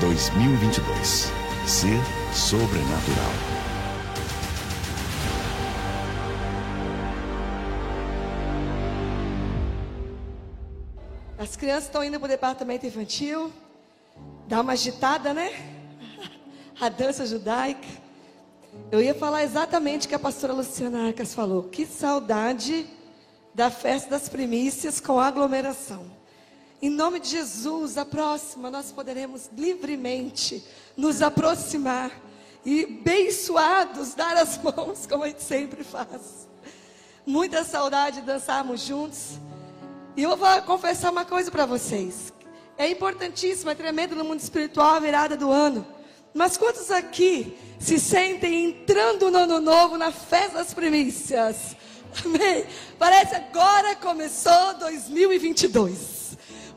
[0.00, 1.32] 2022.
[1.66, 1.98] Ser
[2.32, 3.32] sobrenatural.
[11.36, 13.52] As crianças estão indo para o departamento infantil.
[14.46, 15.50] Dá uma agitada, né?
[16.80, 17.88] A dança judaica.
[18.92, 21.64] Eu ia falar exatamente o que a pastora Luciana Arcas falou.
[21.64, 22.86] Que saudade
[23.52, 26.17] da festa das primícias com aglomeração.
[26.80, 30.64] Em nome de Jesus, a próxima nós poderemos livremente
[30.96, 32.12] nos aproximar
[32.64, 36.46] e bem suados dar as mãos, como a gente sempre faz.
[37.26, 39.38] Muita saudade de dançarmos juntos.
[40.16, 42.32] E eu vou confessar uma coisa para vocês.
[42.76, 45.84] É importantíssimo, é tremendo no mundo espiritual a virada do ano.
[46.32, 51.76] Mas quantos aqui se sentem entrando no ano novo na festa das primícias?
[52.24, 52.64] Amém?
[52.96, 56.27] Parece agora começou 2022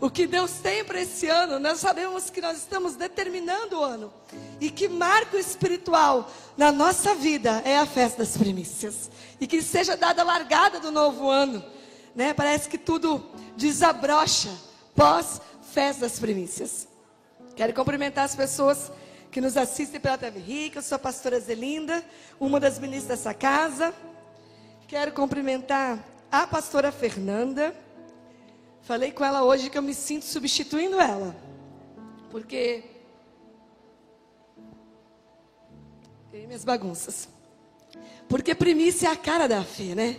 [0.01, 4.11] o que Deus tem para esse ano, nós sabemos que nós estamos determinando o ano.
[4.59, 6.27] E que marco espiritual
[6.57, 9.11] na nossa vida é a festa das primícias.
[9.39, 11.63] E que seja dada a largada do novo ano.
[12.15, 12.33] Né?
[12.33, 13.23] Parece que tudo
[13.55, 14.49] desabrocha
[14.95, 15.39] pós
[15.71, 16.87] festa das primícias.
[17.55, 18.91] Quero cumprimentar as pessoas
[19.31, 20.79] que nos assistem pela TV Rica.
[20.79, 22.03] Eu sou a pastora Zelinda,
[22.39, 23.93] uma das ministras dessa casa.
[24.87, 25.99] Quero cumprimentar
[26.31, 27.75] a pastora Fernanda
[28.81, 31.35] Falei com ela hoje que eu me sinto substituindo ela.
[32.29, 32.83] Porque.
[36.31, 37.29] Tem minhas bagunças.
[38.27, 40.17] Porque primícia é a cara da fé, né?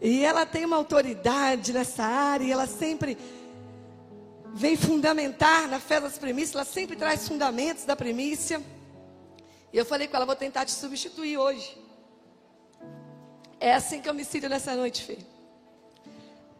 [0.00, 3.18] E ela tem uma autoridade nessa área, e ela sempre
[4.54, 8.62] vem fundamentar na fé das primícias, ela sempre traz fundamentos da primícia.
[9.72, 11.76] E eu falei com ela, vou tentar te substituir hoje.
[13.58, 15.18] É assim que eu me sinto nessa noite, Fê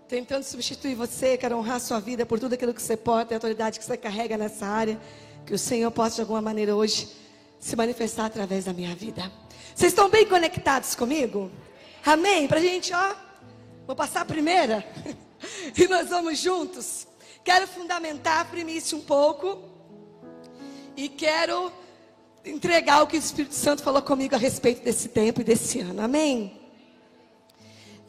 [0.08, 3.78] tentando substituir você, quero honrar sua vida por tudo aquilo que você pode, a autoridade
[3.78, 4.98] que você carrega nessa área,
[5.44, 7.08] que o Senhor possa de alguma maneira hoje
[7.60, 9.30] se manifestar através da minha vida.
[9.74, 11.50] Vocês estão bem conectados comigo?
[12.04, 12.48] Amém?
[12.48, 13.14] Pra gente, ó,
[13.86, 14.82] vou passar a primeira
[15.76, 17.06] e nós vamos juntos.
[17.44, 19.62] Quero fundamentar a primícia um pouco
[20.96, 21.70] e quero
[22.46, 26.00] entregar o que o Espírito Santo falou comigo a respeito desse tempo e desse ano.
[26.00, 26.57] Amém?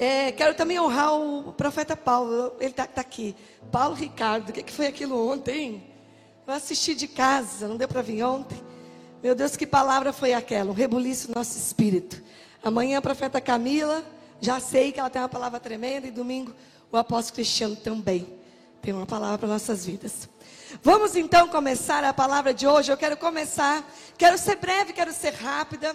[0.01, 3.35] É, quero também honrar o profeta Paulo, ele está tá aqui.
[3.69, 5.83] Paulo Ricardo, o que, que foi aquilo ontem?
[6.47, 8.57] Eu assisti de casa, não deu para vir ontem.
[9.21, 10.71] Meu Deus, que palavra foi aquela?
[10.71, 12.23] Um rebuliço no nosso espírito.
[12.63, 14.01] Amanhã a profeta Camila,
[14.39, 16.07] já sei que ela tem uma palavra tremenda.
[16.07, 16.55] E domingo
[16.89, 18.25] o apóstolo Cristiano também
[18.81, 20.29] tem uma palavra para nossas vidas.
[20.81, 22.89] Vamos então começar a palavra de hoje.
[22.89, 23.83] Eu quero começar,
[24.17, 25.93] quero ser breve, quero ser rápida.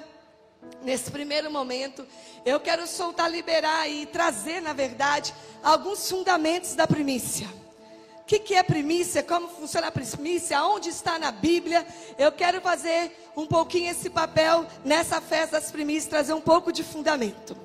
[0.83, 2.07] Nesse primeiro momento,
[2.45, 7.49] eu quero soltar, liberar e trazer, na verdade, alguns fundamentos da primícia.
[8.21, 9.23] O que, que é primícia?
[9.23, 10.63] Como funciona a primícia?
[10.65, 11.87] Onde está na Bíblia?
[12.19, 16.83] Eu quero fazer um pouquinho esse papel nessa festa das primícias, trazer um pouco de
[16.83, 17.57] fundamento.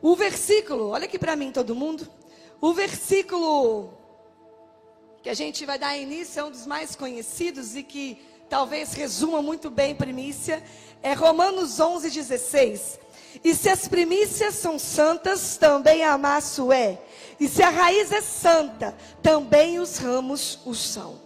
[0.00, 2.06] O versículo, olha aqui para mim todo mundo.
[2.60, 3.92] O versículo
[5.22, 9.42] que a gente vai dar início é um dos mais conhecidos e que talvez resuma
[9.42, 10.62] muito bem primícia
[11.02, 12.98] é Romanos 11, 16.
[13.44, 16.98] E se as primícias são santas, também a massa é.
[17.38, 21.20] E se a raiz é santa, também os ramos o são.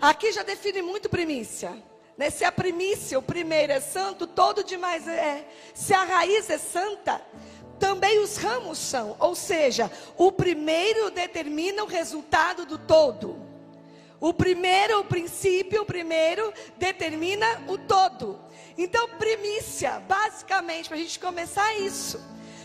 [0.00, 1.76] Aqui já define muito primícia.
[2.16, 2.30] Né?
[2.30, 5.46] Se a primícia, o primeiro é santo, todo demais é.
[5.74, 7.20] Se a raiz é santa,
[7.78, 9.16] também os ramos são.
[9.18, 13.44] Ou seja, o primeiro determina o resultado do todo.
[14.18, 18.45] O primeiro, o princípio, o primeiro determina o todo.
[18.76, 22.20] Então, primícia, basicamente, para a gente começar isso.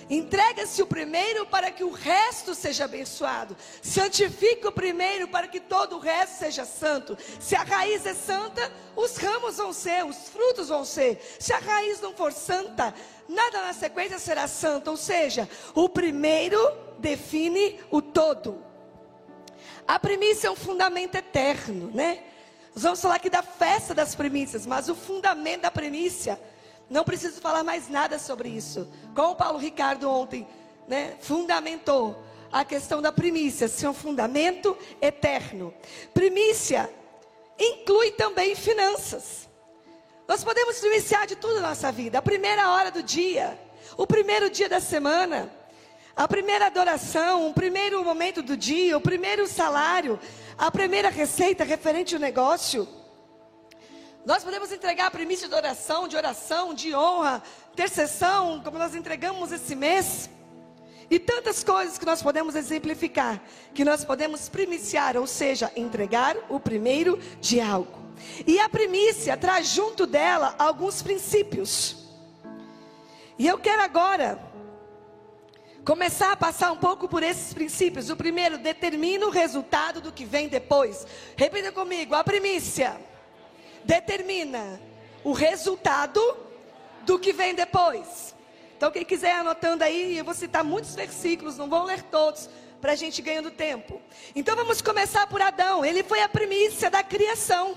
[0.10, 3.56] Entrega-se o primeiro para que o resto seja abençoado.
[3.82, 7.18] Santifica o primeiro para que todo o resto seja santo.
[7.40, 11.18] Se a raiz é santa, os ramos vão ser, os frutos vão ser.
[11.40, 12.94] Se a raiz não for santa,
[13.30, 14.92] nada na sequência será santo.
[14.92, 16.60] Ou seja, o primeiro
[17.00, 18.62] define o todo.
[19.88, 22.22] A primícia é um fundamento eterno, né?
[22.74, 26.40] Nós vamos falar aqui da festa das primícias, mas o fundamento da primícia,
[26.90, 28.90] não preciso falar mais nada sobre isso.
[29.14, 30.48] Como o Paulo Ricardo ontem
[30.88, 32.22] né, fundamentou
[32.52, 35.74] a questão da primícia, ser um fundamento eterno.
[36.14, 36.90] Primícia
[37.60, 39.50] inclui também finanças.
[40.28, 42.20] Nós podemos primiciar de tudo na nossa vida.
[42.20, 43.60] A primeira hora do dia,
[43.98, 45.52] o primeiro dia da semana,
[46.16, 50.20] a primeira adoração, o primeiro momento do dia, o primeiro salário,
[50.62, 52.88] a primeira receita referente ao negócio.
[54.24, 57.42] Nós podemos entregar a primícia de oração, de oração, de honra,
[57.74, 60.30] intercessão, como nós entregamos esse mês.
[61.10, 63.42] E tantas coisas que nós podemos exemplificar,
[63.74, 68.00] que nós podemos primiciar, ou seja, entregar o primeiro de algo.
[68.46, 72.06] E a primícia traz junto dela alguns princípios.
[73.36, 74.40] E eu quero agora
[75.92, 78.10] começar a passar um pouco por esses princípios.
[78.10, 81.06] O primeiro, determina o resultado do que vem depois.
[81.36, 82.96] Repita comigo: a primícia
[83.84, 84.80] determina
[85.22, 86.22] o resultado
[87.02, 88.34] do que vem depois.
[88.78, 92.50] Então, quem quiser anotando aí, eu vou citar muitos versículos, não vou ler todos,
[92.80, 94.02] para a gente ganhando tempo.
[94.34, 95.84] Então, vamos começar por Adão.
[95.84, 97.76] Ele foi a primícia da criação.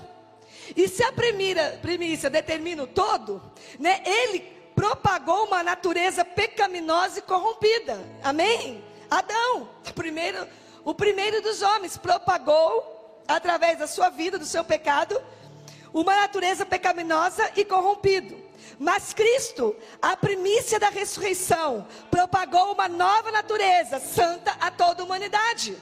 [0.73, 3.41] E se a primeira primícia determina o todo,
[3.77, 7.97] né, ele propagou uma natureza pecaminosa e corrompida.
[8.23, 8.83] Amém?
[9.09, 10.47] Adão, o primeiro,
[10.83, 15.19] o primeiro dos homens, propagou através da sua vida, do seu pecado,
[15.93, 18.35] uma natureza pecaminosa e corrompida.
[18.77, 25.77] Mas Cristo, a primícia da ressurreição, propagou uma nova natureza santa a toda a humanidade.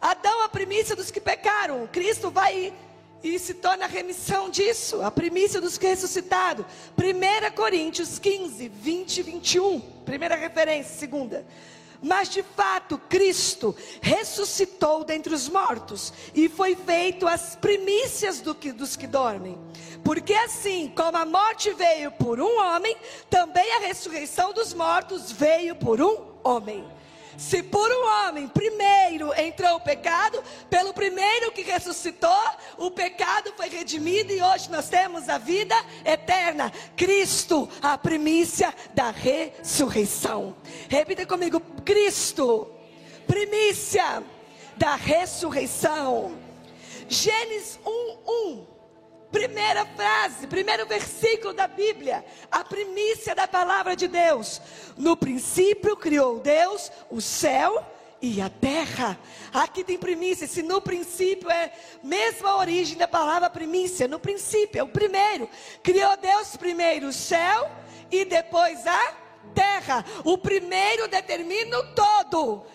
[0.00, 1.86] Adão, a primícia dos que pecaram.
[1.88, 2.72] Cristo vai
[3.22, 6.64] e se torna a remissão disso, a primícia dos que ressuscitaram.
[6.96, 9.80] 1 Coríntios 15, 20 e 21.
[10.04, 11.44] Primeira referência, segunda.
[12.02, 18.72] Mas de fato, Cristo ressuscitou dentre os mortos e foi feito as primícias do que,
[18.72, 19.58] dos que dormem.
[20.02, 22.96] Porque assim como a morte veio por um homem,
[23.28, 26.86] também a ressurreição dos mortos veio por um homem.
[27.36, 32.30] Se por um homem primeiro entrou o pecado, pelo primeiro que ressuscitou,
[32.78, 35.74] o pecado foi redimido e hoje nós temos a vida
[36.04, 36.72] eterna.
[36.96, 40.56] Cristo, a primícia da ressurreição.
[40.88, 42.70] Repita comigo: Cristo,
[43.26, 44.22] primícia
[44.76, 46.36] da ressurreição.
[47.08, 48.79] Gênesis 1, 1.
[49.30, 54.60] Primeira frase, primeiro versículo da Bíblia, a primícia da palavra de Deus.
[54.96, 57.86] No princípio criou Deus o céu
[58.20, 59.16] e a terra.
[59.54, 60.48] Aqui tem primícia.
[60.48, 61.72] Se no princípio é
[62.02, 65.48] mesma origem da palavra primícia, no princípio é o primeiro.
[65.80, 67.70] Criou Deus primeiro o céu
[68.10, 69.14] e depois a
[69.54, 70.04] terra.
[70.24, 72.66] O primeiro determina o todo.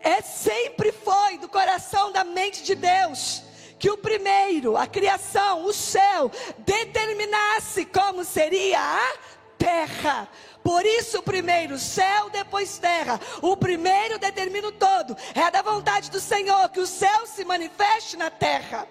[0.00, 3.44] É sempre foi do coração da mente de Deus
[3.80, 9.14] que o primeiro, a criação, o céu, determinasse como seria a
[9.56, 10.28] terra.
[10.62, 13.18] Por isso, primeiro céu, depois terra.
[13.40, 15.16] O primeiro determina o todo.
[15.34, 18.86] É da vontade do Senhor que o céu se manifeste na terra.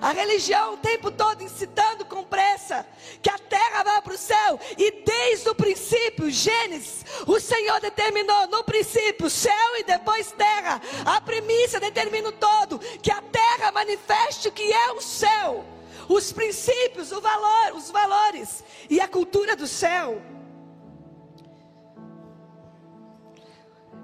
[0.00, 2.86] A religião o tempo todo incitando com pressa
[3.22, 4.58] que a terra vá para o céu.
[4.76, 10.80] E desde o princípio, Gênesis, o Senhor determinou no princípio céu e depois terra.
[11.04, 15.64] A primícia determina o todo, que a terra manifeste o que é o céu.
[16.08, 20.20] Os princípios, o valor, os valores e a cultura do céu.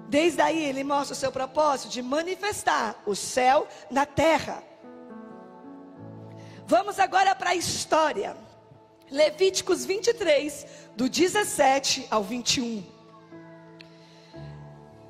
[0.09, 4.63] Desde aí ele mostra o seu propósito de manifestar o céu na terra.
[6.65, 8.37] Vamos agora para a história.
[9.11, 10.65] Levíticos 23,
[10.95, 12.83] do 17 ao 21.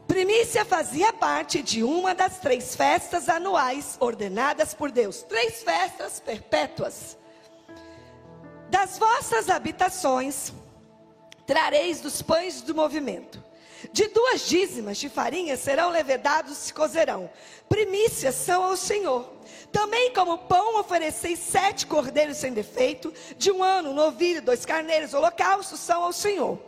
[0.07, 5.21] Primícia fazia parte de uma das três festas anuais ordenadas por Deus.
[5.23, 7.17] Três festas perpétuas.
[8.69, 10.51] Das vossas habitações
[11.45, 13.43] trareis dos pães do movimento.
[13.91, 17.30] De duas dízimas de farinha serão levedados e cozerão.
[17.68, 19.31] Primícias são ao Senhor.
[19.71, 25.13] Também como pão ofereceis sete cordeiros sem defeito, de um ano, um novilho, dois carneiros,
[25.13, 26.59] holocaustos são ao Senhor.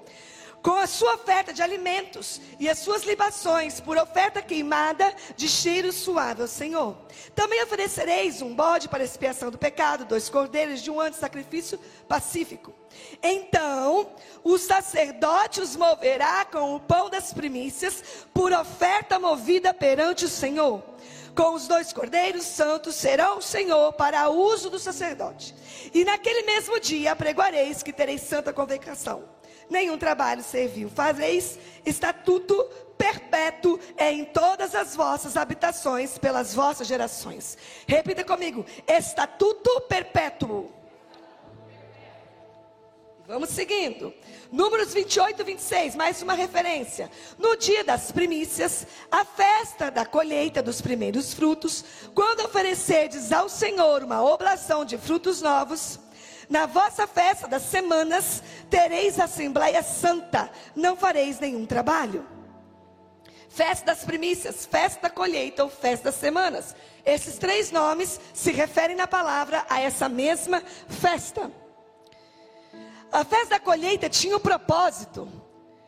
[0.66, 5.94] Com a sua oferta de alimentos e as suas libações, por oferta queimada de cheiro
[5.94, 6.98] suave ao Senhor.
[7.36, 11.80] Também oferecereis um bode para expiação do pecado, dois cordeiros de um ano de sacrifício
[12.08, 12.74] pacífico.
[13.22, 14.10] Então
[14.44, 20.84] o sacerdote os moverá com o pão das primícias, por oferta movida perante o Senhor
[21.36, 25.54] com os dois cordeiros santos serão o Senhor para uso do sacerdote.
[25.94, 29.35] E naquele mesmo dia apregoareis que tereis santa convocação.
[29.70, 32.56] Nenhum trabalho servil fareis, estatuto
[32.98, 37.58] perpétuo em todas as vossas habitações pelas vossas gerações.
[37.88, 40.72] Repita comigo: estatuto perpétuo.
[43.28, 44.14] Vamos seguindo.
[44.52, 47.10] Números 28 e 26, mais uma referência.
[47.40, 54.04] No dia das primícias, a festa da colheita dos primeiros frutos, quando oferecerdes ao Senhor
[54.04, 56.00] uma oblação de frutos novos,
[56.50, 62.26] na vossa festa das semanas tereis assembleia santa, não fareis nenhum trabalho.
[63.50, 66.76] Festa das primícias, festa da colheita ou festa das semanas.
[67.06, 71.50] Esses três nomes se referem na palavra a essa mesma festa.
[73.12, 75.32] A festa da colheita tinha o propósito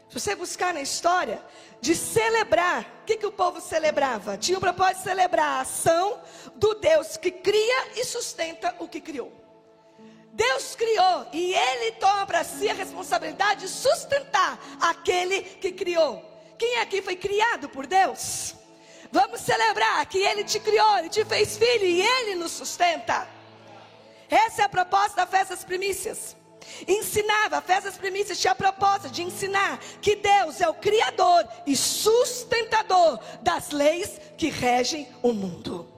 [0.07, 1.43] Se você buscar na história,
[1.81, 4.37] de celebrar, o que, que o povo celebrava?
[4.37, 6.21] Tinha o propósito de celebrar a ação
[6.55, 9.31] do Deus que cria e sustenta o que criou.
[10.37, 16.23] Deus criou e Ele toma para si a responsabilidade de sustentar aquele que criou.
[16.59, 18.53] Quem aqui foi criado por Deus?
[19.11, 23.27] Vamos celebrar que Ele te criou, Ele te fez filho e Ele nos sustenta.
[24.29, 26.35] Essa é a proposta da festa das primícias.
[26.87, 31.47] Ensinava, a festa das primícias tinha a proposta de ensinar que Deus é o Criador
[31.65, 35.91] e sustentador das leis que regem o mundo.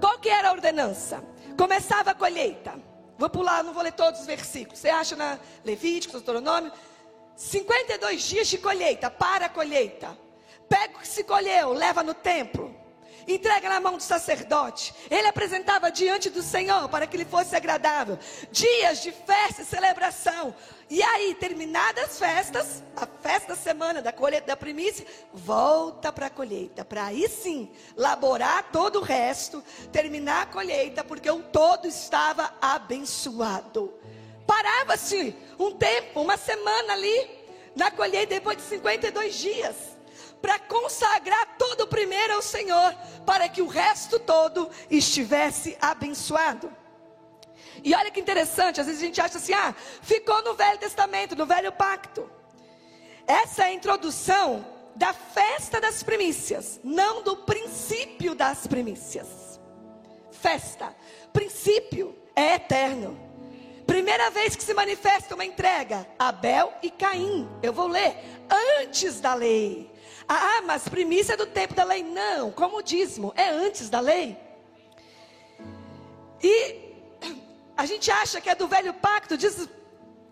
[0.00, 1.22] Qual que era a ordenança?
[1.56, 2.74] Começava a colheita.
[3.18, 4.78] Vou pular, não vou ler todos os versículos.
[4.78, 6.72] Você acha na Levítico, Deuteronômio?
[7.36, 10.16] 52 dias de colheita, para a colheita.
[10.68, 12.79] Pega o que se colheu, leva no templo
[13.26, 14.94] entrega na mão do sacerdote.
[15.10, 18.18] Ele apresentava diante do Senhor para que lhe fosse agradável.
[18.50, 20.54] Dias de festa e celebração.
[20.88, 26.26] E aí, terminadas as festas, a festa da semana da colheita da primícia, volta para
[26.26, 29.62] a colheita, para aí sim laborar todo o resto,
[29.92, 33.94] terminar a colheita, porque o todo estava abençoado.
[34.44, 37.30] Parava-se um tempo, uma semana ali,
[37.76, 39.99] na colheita, depois de 52 dias
[40.40, 42.94] para consagrar todo o primeiro ao Senhor,
[43.26, 46.72] para que o resto todo estivesse abençoado.
[47.82, 51.36] E olha que interessante, às vezes a gente acha assim, ah, ficou no Velho Testamento,
[51.36, 52.30] no Velho Pacto.
[53.26, 54.64] Essa é a introdução
[54.96, 59.60] da festa das primícias, não do princípio das primícias.
[60.30, 60.94] Festa,
[61.32, 63.18] princípio é eterno.
[63.86, 67.48] Primeira vez que se manifesta uma entrega, Abel e Caim.
[67.62, 68.16] Eu vou ler
[68.80, 69.89] antes da lei.
[70.32, 72.04] Ah, mas primícia é do tempo da lei.
[72.04, 74.38] Não, como o dízimo, é antes da lei.
[76.40, 76.76] E
[77.76, 79.68] a gente acha que é do velho pacto, diz,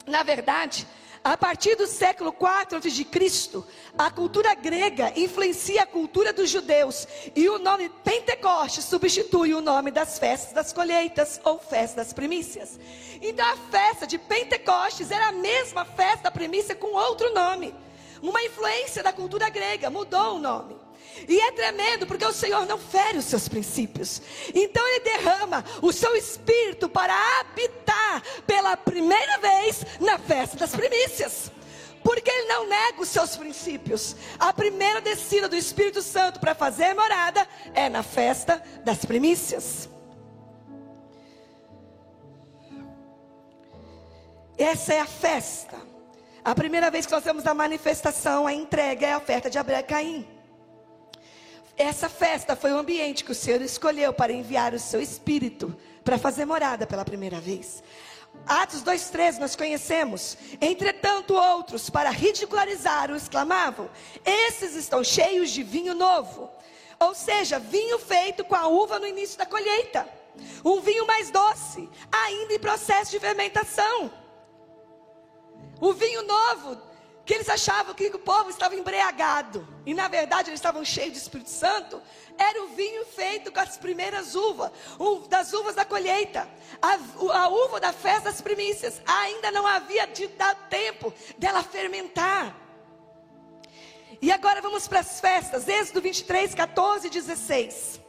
[0.06, 0.86] na verdade,
[1.24, 3.64] a partir do século IV a.C.,
[3.98, 9.90] a cultura grega influencia a cultura dos judeus e o nome Pentecoste substitui o nome
[9.90, 12.78] das festas das colheitas ou festa das primícias.
[13.20, 17.74] Então a festa de Pentecostes era a mesma festa da primícia com outro nome
[18.22, 20.76] uma influência da cultura grega, mudou o nome.
[21.26, 24.22] E é tremendo porque o Senhor não fere os seus princípios.
[24.54, 31.50] Então Ele derrama o seu espírito para habitar pela primeira vez na festa das primícias.
[32.04, 34.14] Porque Ele não nega os seus princípios.
[34.38, 39.88] A primeira descida do Espírito Santo para fazer morada é na festa das primícias.
[44.56, 45.76] Essa é a festa
[46.50, 49.80] a primeira vez que nós temos a manifestação, a entrega, é a oferta de Abraão
[49.80, 50.26] e Caim.
[51.76, 56.16] Essa festa foi o ambiente que o Senhor escolheu para enviar o seu Espírito para
[56.16, 57.82] fazer morada pela primeira vez.
[58.46, 60.38] Atos 2,13 nós conhecemos.
[60.58, 63.90] Entretanto, outros, para ridicularizar, o exclamavam:
[64.24, 66.50] Esses estão cheios de vinho novo.
[66.98, 70.08] Ou seja, vinho feito com a uva no início da colheita.
[70.64, 74.10] Um vinho mais doce, ainda em processo de fermentação.
[75.80, 76.80] O vinho novo,
[77.24, 81.18] que eles achavam que o povo estava embriagado, e na verdade eles estavam cheios de
[81.18, 82.00] Espírito Santo,
[82.38, 84.70] era o vinho feito com as primeiras uvas,
[85.28, 86.48] das uvas da colheita,
[86.80, 86.98] a,
[87.42, 89.02] a uva da festa das primícias.
[89.04, 92.56] Ainda não havia dado tempo dela fermentar.
[94.22, 98.00] E agora vamos para as festas, Êxodo 23, 14 e 16.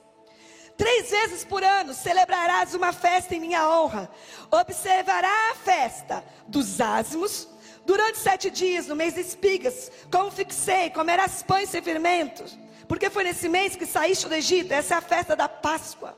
[0.77, 4.09] Três vezes por ano celebrarás uma festa em minha honra.
[4.49, 7.49] Observará a festa dos asmos,
[7.89, 12.55] Durante sete dias, no mês de espigas, como fixei, comerás pães sem fermentos.
[12.87, 16.15] Porque foi nesse mês que saíste do Egito, essa é a festa da Páscoa.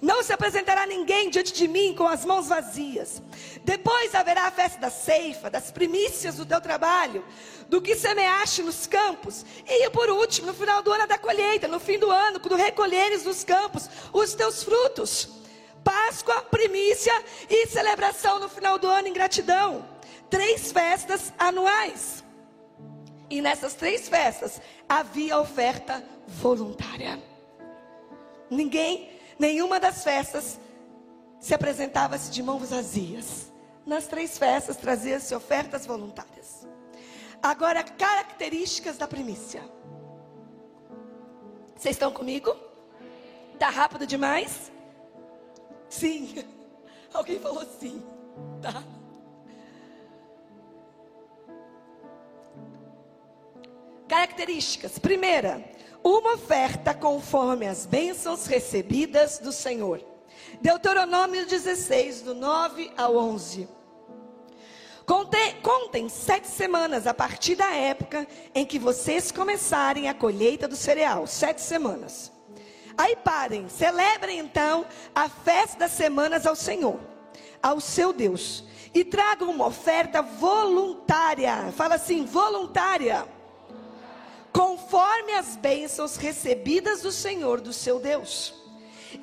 [0.00, 3.20] Não se apresentará ninguém diante de mim com as mãos vazias.
[3.62, 7.22] Depois haverá a festa da ceifa, das primícias do teu trabalho,
[7.68, 9.44] do que semeaste nos campos.
[9.68, 13.24] E por último, no final do ano da colheita, no fim do ano, quando recolheres
[13.24, 15.28] dos campos os teus frutos.
[15.84, 17.12] Páscoa, primícia
[17.50, 19.99] e celebração no final do ano em gratidão
[20.30, 22.24] três festas anuais.
[23.28, 27.22] E nessas três festas havia oferta voluntária.
[28.48, 30.58] Ninguém, nenhuma das festas
[31.38, 33.52] se apresentava-se de mãos vazias.
[33.86, 36.66] Nas três festas trazia-se ofertas voluntárias.
[37.42, 39.62] Agora, características da primícia.
[41.76, 42.54] Vocês estão comigo?
[43.58, 44.70] Tá rápido demais?
[45.88, 46.44] Sim.
[47.14, 48.02] Alguém falou sim.
[48.60, 48.84] Tá.
[54.10, 54.98] Características.
[54.98, 55.64] Primeira,
[56.02, 60.04] uma oferta conforme as bênçãos recebidas do Senhor.
[60.60, 63.68] Deuteronômio 16, do 9 ao 11.
[65.06, 70.74] Contem, contem sete semanas a partir da época em que vocês começarem a colheita do
[70.74, 71.24] cereal.
[71.28, 72.32] Sete semanas.
[72.98, 76.98] Aí parem, celebrem então a festa das semanas ao Senhor,
[77.62, 81.70] ao seu Deus, e tragam uma oferta voluntária.
[81.76, 83.38] Fala assim, voluntária.
[84.52, 88.54] Conforme as bênçãos recebidas do Senhor, do seu Deus.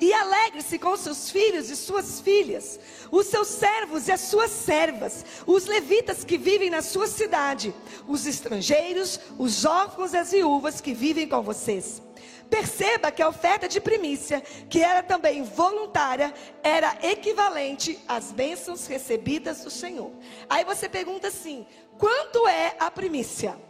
[0.00, 2.78] E alegre-se com seus filhos e suas filhas,
[3.10, 7.74] os seus servos e as suas servas, os levitas que vivem na sua cidade,
[8.06, 12.02] os estrangeiros, os órfãos e as viúvas que vivem com vocês.
[12.50, 16.32] Perceba que a oferta de primícia, que era também voluntária,
[16.62, 20.12] era equivalente às bênçãos recebidas do Senhor.
[20.48, 21.66] Aí você pergunta assim:
[21.98, 23.67] quanto é a primícia?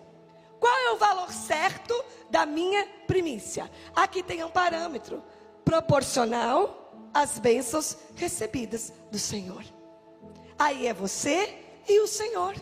[0.58, 3.70] Qual é o valor certo da minha primícia?
[3.94, 5.22] Aqui tem um parâmetro
[5.64, 9.64] proporcional às bênçãos recebidas do Senhor.
[10.58, 11.54] Aí é você
[11.88, 12.54] e o Senhor.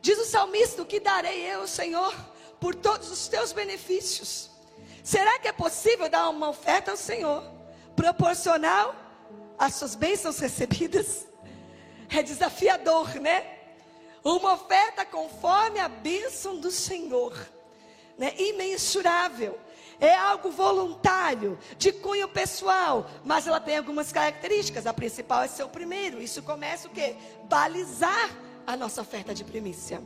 [0.00, 2.14] Diz o salmista: O que darei eu, Senhor,
[2.58, 4.50] por todos os teus benefícios?
[5.02, 7.42] Será que é possível dar uma oferta ao Senhor
[7.94, 8.94] proporcional
[9.58, 11.26] às suas bênçãos recebidas?
[12.08, 13.59] É desafiador, né?
[14.22, 17.34] Uma oferta conforme a bênção do Senhor,
[18.18, 18.34] né?
[18.38, 19.58] Imensurável.
[19.98, 24.86] É algo voluntário, de cunho pessoal, mas ela tem algumas características.
[24.86, 26.22] A principal é ser o primeiro.
[26.22, 27.16] Isso começa o quê?
[27.44, 28.30] Balizar
[28.66, 30.02] a nossa oferta de primícia.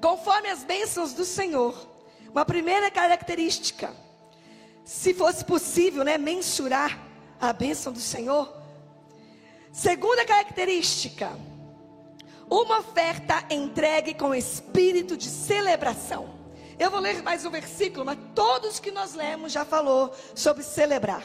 [0.00, 1.74] Conforme as bênçãos do Senhor.
[2.30, 3.92] Uma primeira característica,
[4.84, 6.98] se fosse possível, né, mensurar
[7.40, 8.54] a bênção do Senhor.
[9.72, 11.36] Segunda característica,
[12.50, 16.36] uma oferta entregue com espírito de celebração.
[16.78, 21.24] Eu vou ler mais um versículo, mas todos que nós lemos já falou sobre celebrar.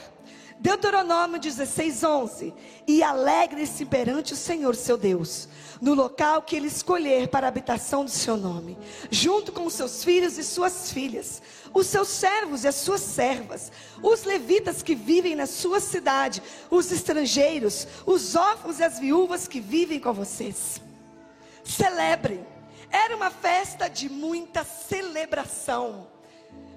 [0.60, 2.54] Deuteronômio 16, 11.
[2.88, 5.48] E alegre-se perante o Senhor seu Deus,
[5.82, 8.78] no local que ele escolher para a habitação do seu nome,
[9.12, 11.42] junto com os seus filhos e suas filhas,
[11.74, 16.92] os seus servos e as suas servas, os levitas que vivem na sua cidade, os
[16.92, 20.82] estrangeiros, os órfãos e as viúvas que vivem com vocês.
[21.64, 22.46] Celebrem.
[22.92, 26.08] Era uma festa de muita celebração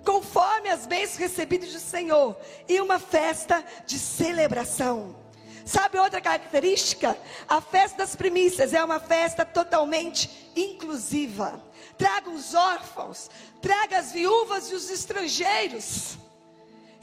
[0.07, 2.37] conforme as bênçãos recebidas do Senhor,
[2.69, 5.17] e uma festa de celebração.
[5.65, 7.19] Sabe outra característica?
[7.49, 11.61] A festa das primícias é uma festa totalmente inclusiva.
[11.99, 13.29] Traga os órfãos,
[13.61, 16.17] traga as viúvas e os estrangeiros.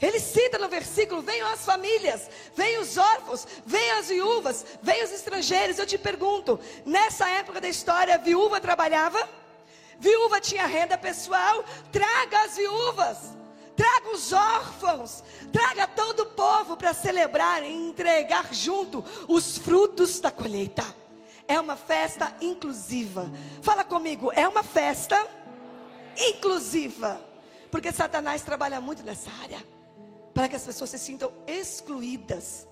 [0.00, 5.12] Ele cita no versículo: venham as famílias, venham os órfãos, venham as viúvas, venham os
[5.12, 5.78] estrangeiros.
[5.78, 9.28] Eu te pergunto: nessa época da história, a viúva trabalhava?
[9.98, 13.18] Viúva tinha renda pessoal, traga as viúvas,
[13.76, 20.30] traga os órfãos, traga todo o povo para celebrar e entregar junto os frutos da
[20.30, 20.84] colheita.
[21.46, 23.30] É uma festa inclusiva.
[23.62, 25.26] Fala comigo, é uma festa
[26.16, 27.20] inclusiva.
[27.70, 29.73] Porque Satanás trabalha muito nessa área.
[30.34, 32.68] Para que as pessoas se sintam excluídas.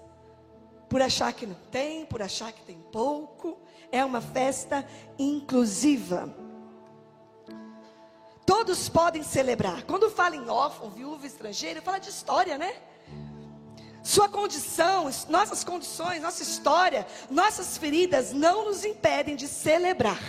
[0.88, 3.58] Por achar que não tem, por achar que tem pouco.
[3.90, 4.86] É uma festa
[5.18, 6.34] inclusiva.
[8.44, 9.84] Todos podem celebrar.
[9.84, 12.74] Quando fala em órfão, viúva, estrangeiro, fala de história, né?
[14.02, 20.20] Sua condição, nossas condições, nossa história, nossas feridas não nos impedem de celebrar.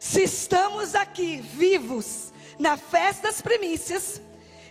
[0.00, 4.22] Se estamos aqui vivos na festa das primícias,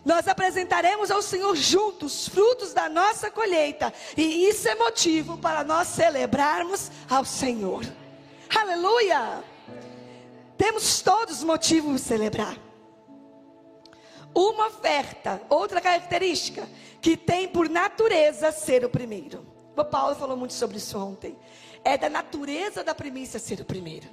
[0.05, 5.87] nós apresentaremos ao Senhor juntos frutos da nossa colheita, e isso é motivo para nós
[5.87, 7.83] celebrarmos ao Senhor.
[8.55, 9.43] Aleluia!
[10.55, 12.55] Temos todos motivo de celebrar.
[14.33, 16.69] Uma oferta, outra característica,
[17.01, 19.45] que tem por natureza ser o primeiro.
[19.75, 21.37] O Paulo falou muito sobre isso ontem.
[21.83, 24.07] É da natureza da primícia ser o primeiro.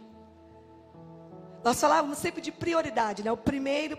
[1.63, 3.31] Nós falávamos sempre de prioridade, né?
[3.31, 3.97] O primeiro,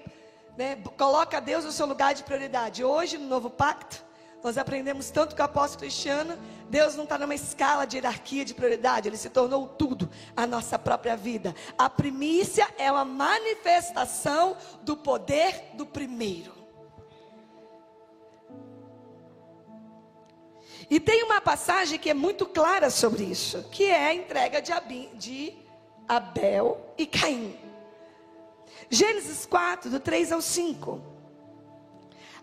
[0.57, 0.77] né?
[0.97, 2.83] coloca Deus no seu lugar de prioridade.
[2.83, 4.03] Hoje, no novo pacto,
[4.43, 6.37] nós aprendemos tanto com o apóstolo Cristiano,
[6.69, 10.77] Deus não está numa escala de hierarquia de prioridade, Ele se tornou tudo, a nossa
[10.77, 11.55] própria vida.
[11.77, 16.51] A primícia é uma manifestação do poder do primeiro.
[20.89, 25.53] E tem uma passagem que é muito clara sobre isso, que é a entrega de,
[26.07, 27.62] Abel e Caim.
[28.89, 31.01] Gênesis 4, do 3 ao 5.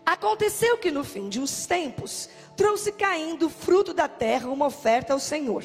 [0.05, 5.19] Aconteceu que no fim de uns tempos, trouxe caindo fruto da terra uma oferta ao
[5.19, 5.63] Senhor.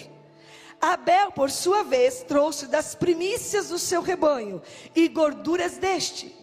[0.80, 4.60] Abel, por sua vez, trouxe das primícias do seu rebanho
[4.94, 6.34] e gorduras deste.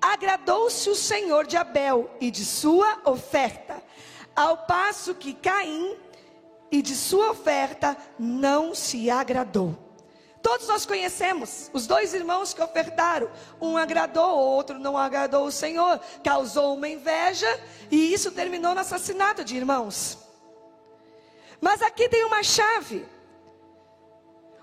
[0.00, 3.82] Agradou-se o Senhor de Abel e de sua oferta,
[4.34, 5.96] ao passo que Caim
[6.70, 9.83] e de sua oferta não se agradou.
[10.44, 13.30] Todos nós conhecemos os dois irmãos que ofertaram.
[13.58, 15.98] Um agradou, o outro não agradou o Senhor.
[16.22, 17.48] Causou uma inveja
[17.90, 20.18] e isso terminou no assassinato de irmãos.
[21.62, 23.06] Mas aqui tem uma chave.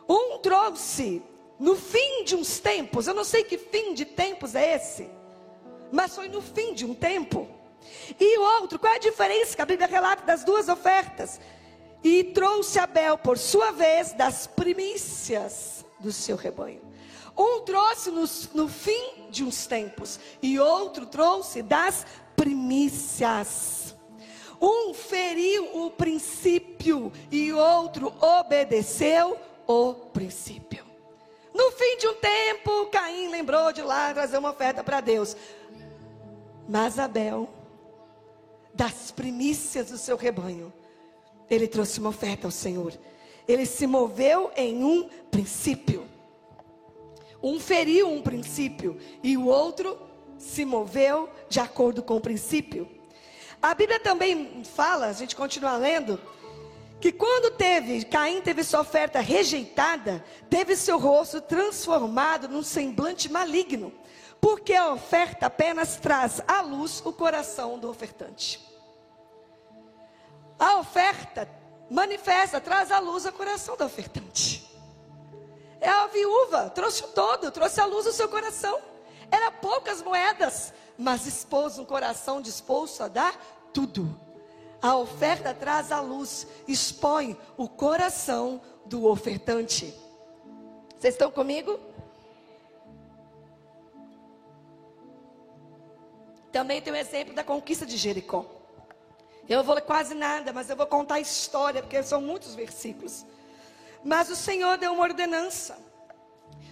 [0.07, 1.23] Um trouxe
[1.57, 5.09] no fim de uns tempos, eu não sei que fim de tempos é esse,
[5.91, 7.49] mas foi no fim de um tempo.
[8.19, 11.39] E o outro, qual é a diferença que a Bíblia relata das duas ofertas?
[12.03, 16.81] E trouxe Abel, por sua vez, das primícias do seu rebanho.
[17.37, 23.95] Um trouxe no, no fim de uns tempos, e outro trouxe das primícias.
[24.59, 29.37] Um feriu o princípio, e outro obedeceu
[29.67, 30.85] o princípio.
[31.53, 35.35] No fim de um tempo, Caim lembrou de lá trazer uma oferta para Deus.
[36.67, 37.49] Mas Abel,
[38.73, 40.71] das primícias do seu rebanho,
[41.51, 42.97] ele trouxe uma oferta ao Senhor.
[43.45, 46.07] Ele se moveu em um princípio.
[47.43, 49.99] Um feriu um princípio e o outro
[50.37, 52.89] se moveu de acordo com o princípio.
[53.61, 56.19] A Bíblia também fala, a gente continua lendo,
[57.01, 63.91] que quando teve, Caim teve sua oferta rejeitada, teve seu rosto transformado num semblante maligno,
[64.39, 68.70] porque a oferta apenas traz à luz o coração do ofertante.
[70.61, 71.49] A oferta
[71.89, 74.71] manifesta, traz à luz o coração do ofertante.
[75.79, 78.79] É a viúva, trouxe o todo, trouxe à luz o seu coração.
[79.31, 83.35] Era poucas moedas, mas expôs um coração disposto a dar
[83.73, 84.15] tudo.
[84.79, 89.91] A oferta traz à luz, expõe o coração do ofertante.
[90.95, 91.79] Vocês estão comigo?
[96.51, 98.60] Também tem o exemplo da conquista de Jericó.
[99.49, 102.55] Eu não vou ler quase nada, mas eu vou contar a história, porque são muitos
[102.55, 103.25] versículos.
[104.03, 105.77] Mas o Senhor deu uma ordenança.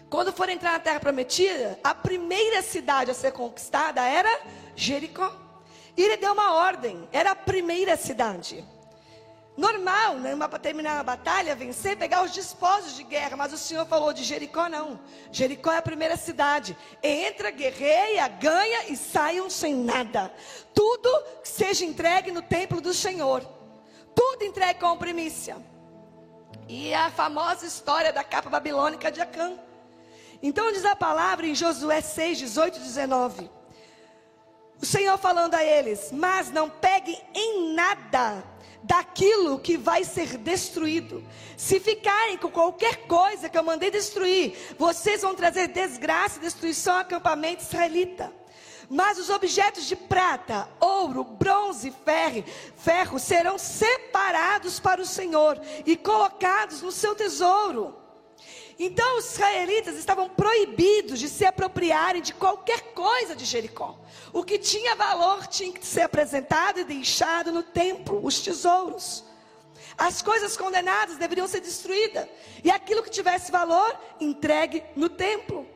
[0.10, 4.29] Quando for entrar na terra prometida, a primeira cidade a ser conquistada era
[4.75, 5.32] Jericó.
[5.95, 8.65] E ele deu uma ordem, era a primeira cidade.
[9.60, 13.86] Normal, né, para terminar a batalha, vencer, pegar os despojos de guerra, mas o Senhor
[13.86, 14.98] falou de Jericó não.
[15.34, 16.78] Jericó é a primeira cidade.
[17.04, 20.34] Entra, guerreia, ganha e saiam sem nada.
[20.74, 21.10] Tudo
[21.43, 23.45] seja entregue no templo do Senhor.
[24.15, 25.58] Tudo entregue com primícia.
[26.69, 29.60] E a famosa história da capa babilônica de Acã.
[30.41, 33.52] Então diz a palavra em Josué 6, 18 e 19.
[34.82, 38.41] O Senhor falando a eles: Mas não peguem em nada
[38.84, 41.24] daquilo que vai ser destruído.
[41.58, 46.94] Se ficarem com qualquer coisa que eu mandei destruir, vocês vão trazer desgraça e destruição
[46.94, 48.34] ao acampamento israelita.
[48.89, 52.44] Mas os objetos de prata, ouro, bronze, ferro,
[52.76, 57.98] ferro serão separados para o Senhor e colocados no seu tesouro.
[58.82, 64.00] Então os israelitas estavam proibidos de se apropriarem de qualquer coisa de Jericó.
[64.32, 69.26] O que tinha valor tinha que ser apresentado e deixado no templo, os tesouros.
[69.98, 72.26] As coisas condenadas deveriam ser destruídas.
[72.63, 75.68] E aquilo que tivesse valor, entregue no templo.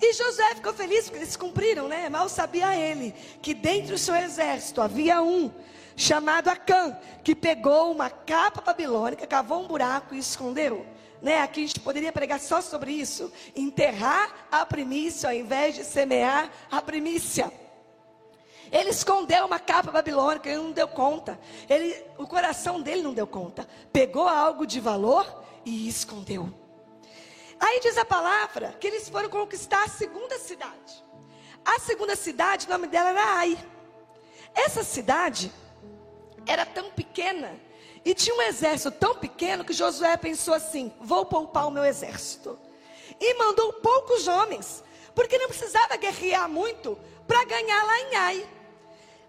[0.00, 2.08] E José ficou feliz porque eles cumpriram, né?
[2.08, 5.50] Mal sabia ele que dentro do seu exército havia um
[5.96, 10.86] chamado Acã, que pegou uma capa babilônica, cavou um buraco e escondeu.
[11.20, 11.40] Né?
[11.40, 13.32] Aqui a gente poderia pregar só sobre isso.
[13.54, 17.52] Enterrar a primícia ao invés de semear a primícia.
[18.70, 21.38] Ele escondeu uma capa babilônica, ele não deu conta.
[21.68, 23.66] Ele, o coração dele não deu conta.
[23.92, 26.52] Pegou algo de valor e escondeu.
[27.58, 31.04] Aí diz a palavra que eles foram conquistar a segunda cidade.
[31.64, 33.58] A segunda cidade, o nome dela era Ai.
[34.54, 35.52] Essa cidade
[36.46, 37.58] era tão pequena
[38.08, 42.58] e tinha um exército tão pequeno que Josué pensou assim: vou poupar o meu exército.
[43.20, 44.82] E mandou poucos homens,
[45.14, 48.48] porque não precisava guerrear muito para ganhar lá em Ai.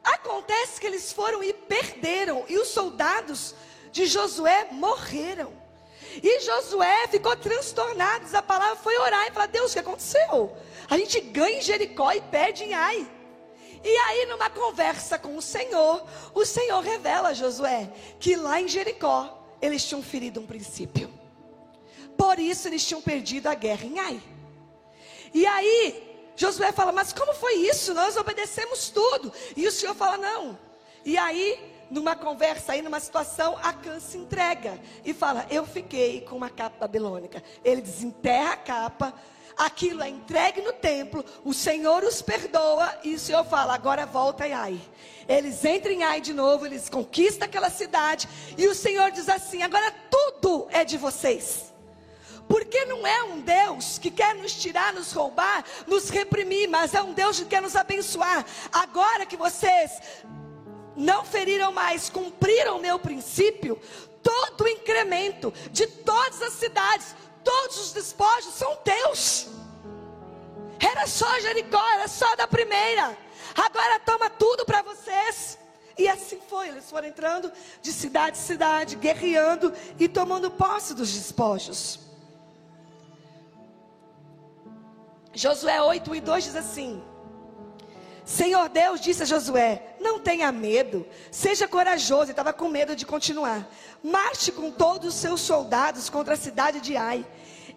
[0.01, 3.53] Acontece que eles foram e perderam, e os soldados
[3.91, 5.51] de Josué morreram.
[6.23, 8.33] E Josué ficou transtornado.
[8.33, 10.55] A palavra foi orar e falar: Deus, o que aconteceu?
[10.89, 13.05] A gente ganha em Jericó e perde em Ai.
[13.83, 18.67] E aí, numa conversa com o Senhor, o Senhor revela a Josué que lá em
[18.67, 21.09] Jericó eles tinham ferido um princípio.
[22.17, 24.21] Por isso eles tinham perdido a guerra em Ai.
[25.33, 27.93] E aí, Josué fala: Mas como foi isso?
[27.93, 29.31] Nós obedecemos tudo.
[29.55, 30.57] E o Senhor fala: Não.
[31.05, 36.35] E aí, numa conversa aí, numa situação, Acã se entrega e fala: Eu fiquei com
[36.35, 37.43] uma capa babilônica.
[37.63, 39.13] Ele desenterra a capa
[39.59, 44.47] aquilo é entregue no templo, o Senhor os perdoa e o Senhor fala: agora volta
[44.47, 44.81] e Ai.
[45.27, 49.61] Eles entram em Ai de novo, eles conquistam aquela cidade e o Senhor diz assim:
[49.61, 51.67] agora tudo é de vocês.
[52.47, 57.01] Porque não é um Deus que quer nos tirar, nos roubar, nos reprimir, mas é
[57.01, 58.43] um Deus que quer nos abençoar.
[58.71, 59.91] Agora que vocês
[60.95, 63.79] não feriram mais, cumpriram o meu princípio,
[64.23, 67.15] todo o incremento de todas as cidades,
[67.49, 69.47] todos os despojos são teus.
[70.79, 73.17] Era só Jericó, era só da primeira.
[73.55, 75.57] Agora toma tudo para vocês.
[75.97, 81.11] E assim foi, eles foram entrando de cidade em cidade, guerreando e tomando posse dos
[81.11, 81.99] despojos.
[85.33, 87.03] Josué 8 e 2 diz assim:
[88.29, 92.29] Senhor Deus disse a Josué: Não tenha medo, seja corajoso.
[92.29, 93.67] Estava com medo de continuar.
[94.03, 97.25] Marche com todos os seus soldados contra a cidade de Ai.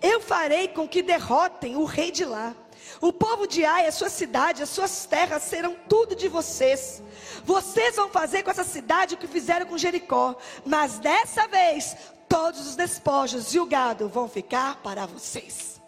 [0.02, 2.54] Eu farei com que derrotem o rei de lá.
[3.00, 7.02] O povo de Ai, a sua cidade, as suas terras serão tudo de vocês.
[7.46, 10.36] Vocês vão fazer com essa cidade o que fizeram com Jericó.
[10.66, 11.96] Mas dessa vez,
[12.28, 15.80] todos os despojos e o gado vão ficar para vocês.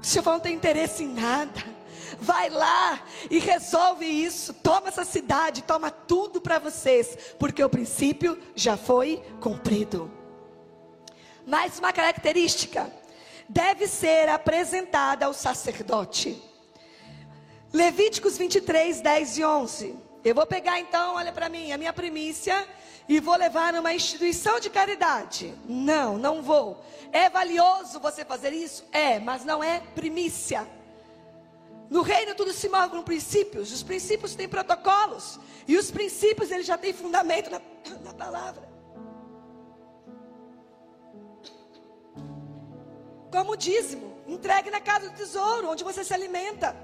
[0.00, 1.75] O senhor não tem interesse em nada.
[2.18, 4.54] Vai lá e resolve isso.
[4.54, 10.10] Toma essa cidade, toma tudo para vocês, porque o princípio já foi cumprido.
[11.46, 12.90] Mais uma característica
[13.48, 16.42] deve ser apresentada ao sacerdote.
[17.72, 19.98] Levíticos 23, 10 e 11.
[20.24, 22.66] Eu vou pegar então, olha para mim, a minha primícia
[23.08, 25.54] e vou levar numa instituição de caridade.
[25.64, 26.84] Não, não vou.
[27.12, 28.84] É valioso você fazer isso?
[28.90, 30.66] É, mas não é primícia.
[31.88, 33.72] No reino tudo se move com princípios.
[33.72, 35.38] Os princípios têm protocolos.
[35.66, 37.60] E os princípios eles já têm fundamento na,
[38.04, 38.68] na palavra.
[43.30, 46.76] Como o dízimo, entregue na casa do tesouro, onde você se alimenta.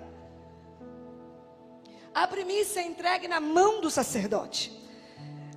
[2.14, 4.78] A primícia é entregue na mão do sacerdote.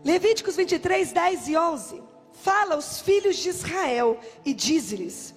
[0.03, 2.03] Levíticos 23, 10 e 11.
[2.31, 5.35] Fala aos filhos de Israel e diz-lhes: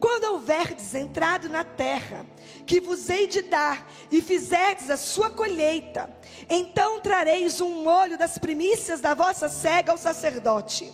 [0.00, 2.24] quando houverdes entrado na terra,
[2.68, 6.10] que vos hei de dar, e fizerdes a sua colheita,
[6.50, 10.92] então trareis um molho das primícias da vossa cega ao sacerdote.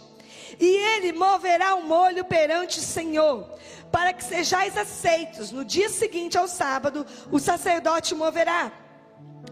[0.61, 3.59] E ele moverá o molho perante o Senhor,
[3.91, 5.51] para que sejais aceitos.
[5.51, 8.71] No dia seguinte ao sábado, o sacerdote moverá.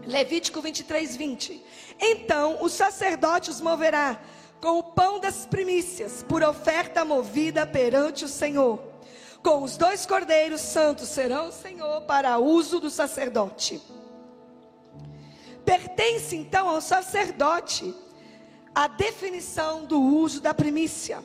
[0.05, 1.61] Levítico 23, 20.
[1.99, 4.17] Então o sacerdote os moverá
[4.61, 8.92] com o pão das primícias, por oferta movida perante o Senhor
[9.43, 13.81] com os dois cordeiros santos serão o Senhor para uso do sacerdote.
[15.65, 17.93] Pertence então ao sacerdote
[18.73, 21.23] a definição do uso da primícia.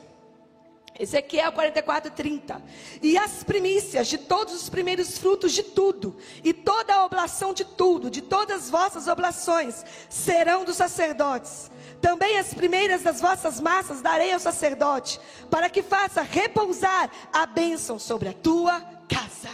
[0.99, 2.61] Ezequiel 44, 30.
[3.01, 7.63] E as primícias de todos os primeiros frutos de tudo, e toda a oblação de
[7.63, 11.71] tudo, de todas as vossas oblações, serão dos sacerdotes.
[12.01, 17.99] Também as primeiras das vossas massas darei ao sacerdote, para que faça repousar a bênção
[17.99, 19.49] sobre a tua casa.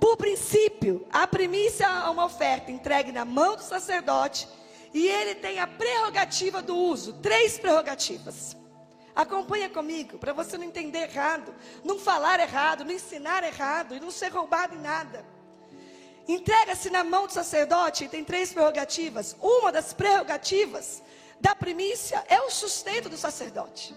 [0.00, 4.48] Por princípio, a primícia é uma oferta entregue na mão do sacerdote,
[4.92, 8.56] e ele tem a prerrogativa do uso três prerrogativas.
[9.14, 11.52] Acompanha comigo, para você não entender errado,
[11.84, 15.26] não falar errado, não ensinar errado e não ser roubado em nada.
[16.28, 19.34] Entrega-se na mão do sacerdote e tem três prerrogativas.
[19.40, 21.02] Uma das prerrogativas
[21.40, 23.96] da primícia é o sustento do sacerdote.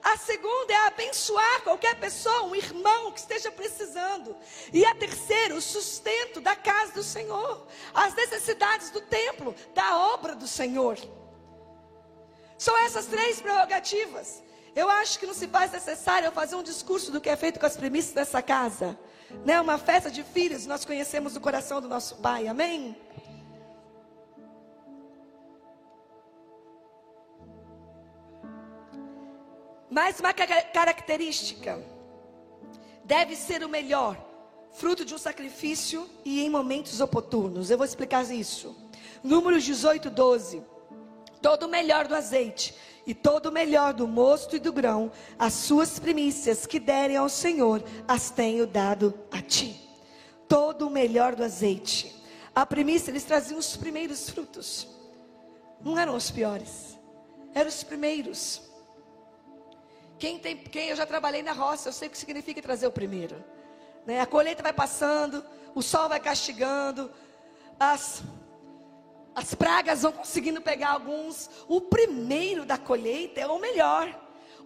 [0.00, 4.36] A segunda é abençoar qualquer pessoa, um irmão que esteja precisando.
[4.72, 10.36] E a terceira, o sustento da casa do Senhor, as necessidades do templo, da obra
[10.36, 10.96] do Senhor.
[12.56, 14.40] São essas três prerrogativas.
[14.74, 17.58] Eu acho que não se faz necessário eu fazer um discurso do que é feito
[17.58, 18.96] com as premissas dessa casa.
[19.44, 19.60] Né?
[19.60, 22.96] Uma festa de filhos, nós conhecemos o coração do nosso Pai, amém?
[29.90, 31.82] Mais uma característica:
[33.04, 34.16] deve ser o melhor,
[34.72, 37.70] fruto de um sacrifício e em momentos oportunos.
[37.70, 38.76] Eu vou explicar isso.
[39.22, 40.77] Números 18, 12
[41.40, 42.74] todo o melhor do azeite
[43.06, 47.28] e todo o melhor do mosto e do grão, as suas primícias que derem ao
[47.28, 49.80] Senhor, as tenho dado a ti.
[50.46, 52.14] Todo o melhor do azeite.
[52.54, 54.86] A primícia, eles traziam os primeiros frutos.
[55.80, 56.98] Não eram os piores,
[57.54, 58.60] eram os primeiros.
[60.18, 62.92] Quem tem, quem eu já trabalhei na roça, eu sei o que significa trazer o
[62.92, 63.42] primeiro.
[64.04, 64.20] Né?
[64.20, 67.10] A colheita vai passando, o sol vai castigando,
[67.78, 68.22] as
[69.38, 71.48] as pragas vão conseguindo pegar alguns.
[71.68, 74.12] O primeiro da colheita é o melhor.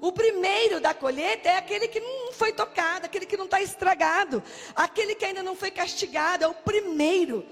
[0.00, 4.42] O primeiro da colheita é aquele que não foi tocado, aquele que não está estragado,
[4.74, 7.44] aquele que ainda não foi castigado, é o primeiro.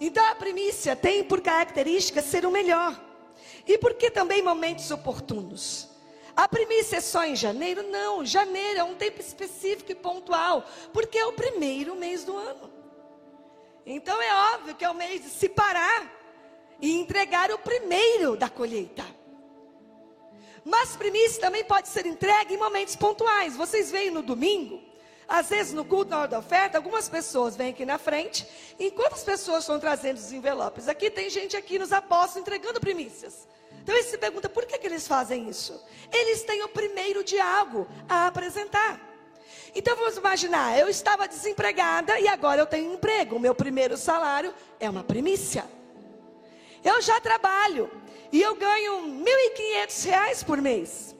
[0.00, 3.00] Então a primícia tem por característica ser o melhor.
[3.64, 5.88] E por que também momentos oportunos?
[6.34, 7.84] A primícia é só em janeiro?
[7.84, 12.73] Não, janeiro é um tempo específico e pontual, porque é o primeiro mês do ano.
[13.86, 16.10] Então é óbvio que é o mês de se parar
[16.80, 19.04] e entregar o primeiro da colheita.
[20.64, 23.56] Mas primícia também pode ser entregue em momentos pontuais.
[23.56, 24.82] Vocês veem no domingo,
[25.28, 28.46] às vezes no culto, na hora da oferta, algumas pessoas vêm aqui na frente,
[28.78, 30.88] enquanto as pessoas estão trazendo os envelopes.
[30.88, 33.46] Aqui tem gente aqui nos apóstolos entregando primícias.
[33.82, 35.78] Então ele se pergunta por que, que eles fazem isso?
[36.10, 39.13] Eles têm o primeiro de algo a apresentar.
[39.74, 43.36] Então vamos imaginar, eu estava desempregada e agora eu tenho emprego.
[43.36, 45.64] O meu primeiro salário é uma primícia.
[46.84, 47.90] Eu já trabalho,
[48.34, 49.24] e eu ganho R$
[49.56, 51.14] 1.500 por mês.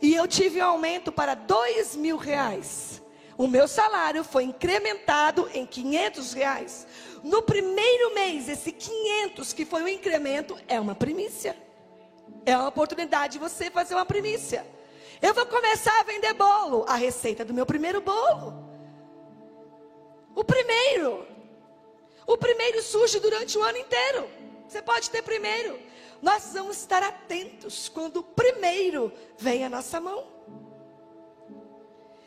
[0.00, 3.02] E eu tive um aumento para R$ mil reais.
[3.36, 6.86] O meu salário foi incrementado em 500 reais.
[7.22, 11.56] No primeiro mês, esse 500 que foi o incremento é uma primícia.
[12.46, 14.64] É uma oportunidade de você fazer uma primícia.
[15.22, 16.84] Eu vou começar a vender bolo.
[16.86, 18.52] A receita do meu primeiro bolo.
[20.34, 21.26] O primeiro.
[22.26, 24.28] O primeiro surge durante o ano inteiro.
[24.66, 25.78] Você pode ter primeiro
[26.22, 30.24] nós vamos estar atentos quando o primeiro vem à nossa mão.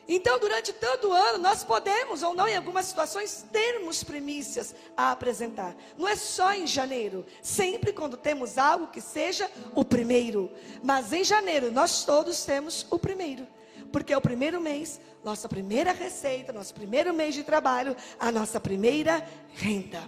[0.08, 5.12] Então, durante todo o ano, nós podemos, ou não, em algumas situações, termos primícias a
[5.12, 5.76] apresentar.
[5.98, 10.52] Não é só em janeiro, sempre quando temos algo que seja o primeiro.
[10.84, 13.48] Mas em janeiro, nós todos temos o primeiro.
[13.92, 18.60] Porque é o primeiro mês, nossa primeira receita, nosso primeiro mês de trabalho, a nossa
[18.60, 20.08] primeira renda.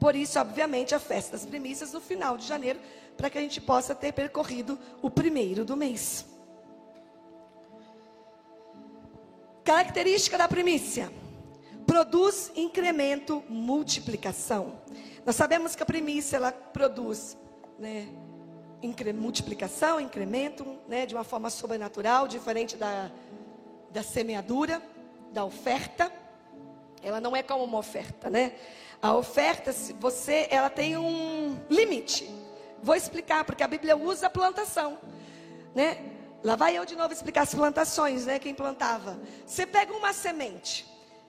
[0.00, 2.80] Por isso, obviamente, a festa das primícias no final de janeiro,
[3.16, 6.24] para que a gente possa ter percorrido o primeiro do mês.
[9.68, 11.12] Característica da primícia:
[11.86, 14.80] produz incremento, multiplicação.
[15.26, 17.36] Nós sabemos que a primícia ela produz,
[17.78, 18.08] né,
[18.80, 23.10] incre, multiplicação, incremento, né, de uma forma sobrenatural, diferente da,
[23.90, 24.80] da semeadura,
[25.34, 26.10] da oferta.
[27.02, 28.54] Ela não é como uma oferta, né?
[29.02, 32.26] A oferta, você, ela tem um limite.
[32.82, 34.96] Vou explicar, porque a Bíblia usa a plantação,
[35.74, 36.17] né?
[36.42, 38.38] Lá vai eu de novo explicar as plantações, né?
[38.38, 39.18] Quem plantava.
[39.44, 40.86] Você pega uma semente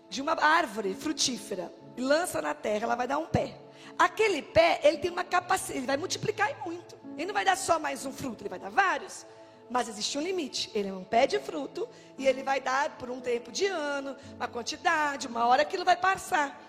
[0.09, 3.55] de uma árvore frutífera e lança na terra, ela vai dar um pé.
[3.97, 6.97] Aquele pé, ele tem uma capacidade, ele vai multiplicar muito.
[7.17, 9.25] Ele não vai dar só mais um fruto, ele vai dar vários.
[9.69, 10.71] Mas existe um limite.
[10.73, 14.15] Ele é um pé de fruto e ele vai dar por um tempo de ano,
[14.35, 16.59] uma quantidade, uma hora aquilo vai passar.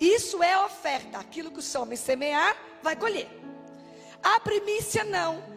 [0.00, 1.18] Isso é oferta.
[1.18, 3.28] Aquilo que o homem semear, vai colher.
[4.22, 5.55] A primícia não.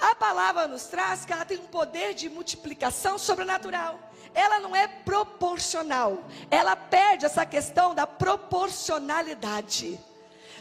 [0.00, 3.98] A palavra nos traz que ela tem um poder de multiplicação sobrenatural.
[4.34, 6.24] Ela não é proporcional.
[6.50, 9.98] Ela perde essa questão da proporcionalidade.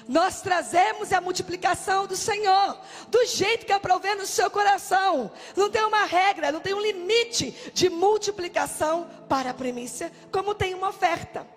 [0.07, 5.31] Nós trazemos a multiplicação do Senhor, do jeito que aprover no seu coração.
[5.55, 10.73] Não tem uma regra, não tem um limite de multiplicação para a primícia, como tem
[10.73, 11.47] uma oferta.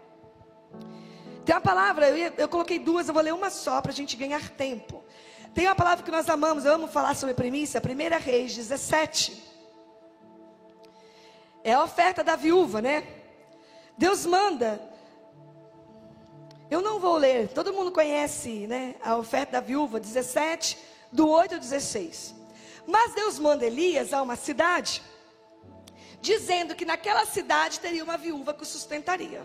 [1.45, 4.17] Tem uma palavra, eu, eu coloquei duas, eu vou ler uma só para a gente
[4.17, 5.05] ganhar tempo.
[5.57, 9.42] Tem uma palavra que nós amamos, eu amo falar sobre primícia, 1 Reis 17.
[11.64, 13.03] É a oferta da viúva, né?
[13.97, 14.79] Deus manda.
[16.71, 18.97] Eu não vou ler, todo mundo conhece, né?
[19.03, 20.77] A oferta da viúva, 17,
[21.11, 22.35] do 8 ao 16.
[22.87, 25.03] Mas Deus manda Elias a uma cidade,
[26.21, 29.42] dizendo que naquela cidade teria uma viúva que o sustentaria.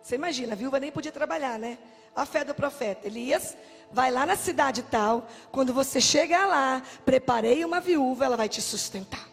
[0.00, 1.76] Você imagina, a viúva nem podia trabalhar, né?
[2.14, 3.06] A fé do profeta.
[3.06, 3.56] Elias,
[3.92, 5.26] vai lá na cidade tal.
[5.50, 9.28] Quando você chegar lá, preparei uma viúva, ela vai te sustentar.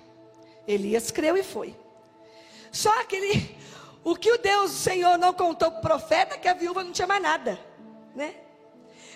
[0.68, 1.76] Elias creu e foi.
[2.72, 3.56] Só aquele.
[4.04, 6.84] O que o Deus, o Senhor, não contou para o profeta, é que a viúva
[6.84, 7.60] não tinha mais nada,
[8.16, 8.36] né?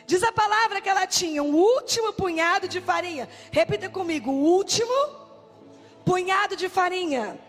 [0.05, 3.29] Diz a palavra que ela tinha um último punhado de farinha.
[3.51, 4.93] Repita comigo: o último
[6.03, 7.39] punhado de farinha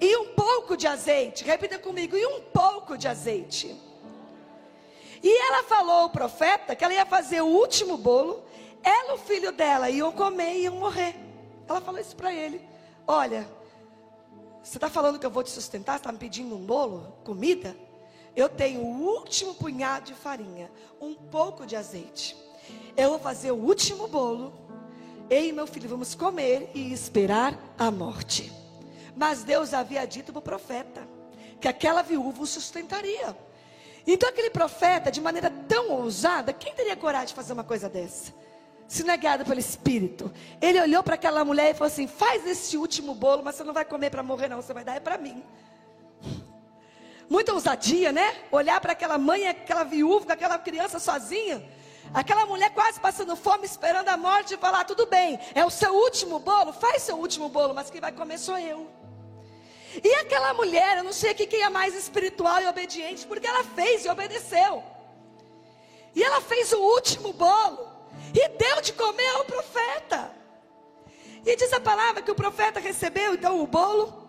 [0.00, 1.44] e um pouco de azeite.
[1.44, 3.76] Repita comigo: e um pouco de azeite.
[5.24, 8.44] E ela falou ao profeta que ela ia fazer o último bolo.
[8.82, 11.16] Ela e o filho dela iam comer e iam morrer.
[11.66, 12.60] Ela falou isso para ele:
[13.06, 13.48] Olha,
[14.62, 15.94] você está falando que eu vou te sustentar?
[15.94, 17.74] Você está me pedindo um bolo, comida?
[18.36, 20.70] Eu tenho o último punhado de farinha,
[21.00, 22.36] um pouco de azeite.
[22.94, 24.52] Eu vou fazer o último bolo.
[25.30, 28.52] Eu e meu filho vamos comer e esperar a morte.
[29.16, 31.08] Mas Deus havia dito para o profeta
[31.58, 33.34] que aquela viúva o sustentaria.
[34.06, 38.32] Então aquele profeta, de maneira tão ousada, quem teria coragem de fazer uma coisa dessa?
[38.86, 40.32] se não é pelo Espírito.
[40.60, 43.72] Ele olhou para aquela mulher e falou assim: faz esse último bolo, mas você não
[43.72, 45.42] vai comer para morrer, não, você vai dar é para mim.
[47.28, 48.34] Muita ousadia, né?
[48.52, 51.66] Olhar para aquela mãe, aquela viúva, aquela criança sozinha.
[52.12, 55.92] Aquela mulher quase passando fome, esperando a morte, e falar: tudo bem, é o seu
[55.94, 58.88] último bolo, faz seu último bolo, mas quem vai comer sou eu.
[60.02, 63.62] E aquela mulher, eu não sei aqui quem é mais espiritual e obediente, porque ela
[63.62, 64.82] fez e obedeceu.
[66.14, 67.88] E ela fez o último bolo
[68.34, 70.32] e deu de comer ao profeta.
[71.44, 74.24] E diz a palavra que o profeta recebeu então o bolo.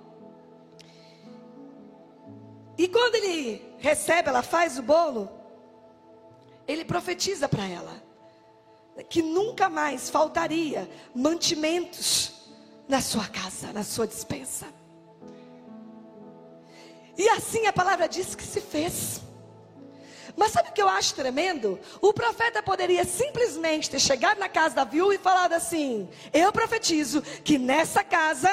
[2.78, 5.30] E quando ele recebe, ela faz o bolo,
[6.68, 8.04] ele profetiza para ela
[9.10, 12.34] que nunca mais faltaria mantimentos
[12.88, 14.68] na sua casa, na sua dispensa.
[17.18, 19.22] E assim a palavra diz que se fez.
[20.36, 21.80] Mas sabe o que eu acho tremendo?
[22.02, 27.22] O profeta poderia simplesmente ter chegado na casa da viúva e falado assim: Eu profetizo
[27.22, 28.50] que nessa casa,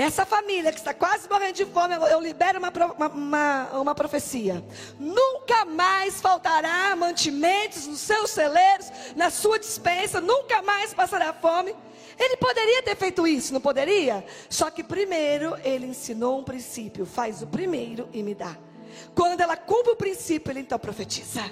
[0.00, 2.70] essa família que está quase morrendo de fome, eu libero uma,
[3.08, 4.64] uma, uma profecia:
[4.96, 11.74] nunca mais faltará mantimentos nos seus celeiros, na sua dispensa, nunca mais passará fome.
[12.16, 14.24] Ele poderia ter feito isso, não poderia?
[14.48, 18.56] Só que primeiro ele ensinou um princípio: faz o primeiro e me dá.
[19.16, 21.42] Quando ela cumpre o princípio, ele então profetiza.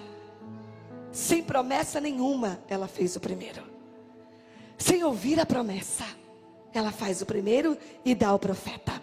[1.10, 3.64] Sem promessa nenhuma, ela fez o primeiro.
[4.78, 6.04] Sem ouvir a promessa,
[6.78, 9.00] ela faz o primeiro e dá ao profeta.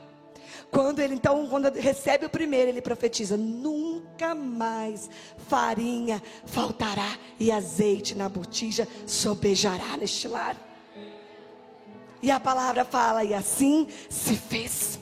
[0.74, 5.10] Quando ele então, quando recebe o primeiro, ele profetiza: nunca mais
[5.48, 10.58] farinha faltará e azeite na botija sobejará neste lar.
[12.24, 15.00] E a palavra fala, e assim se fez.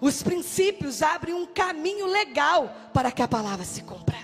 [0.00, 4.16] Os princípios abrem um caminho legal para que a palavra se cumpra.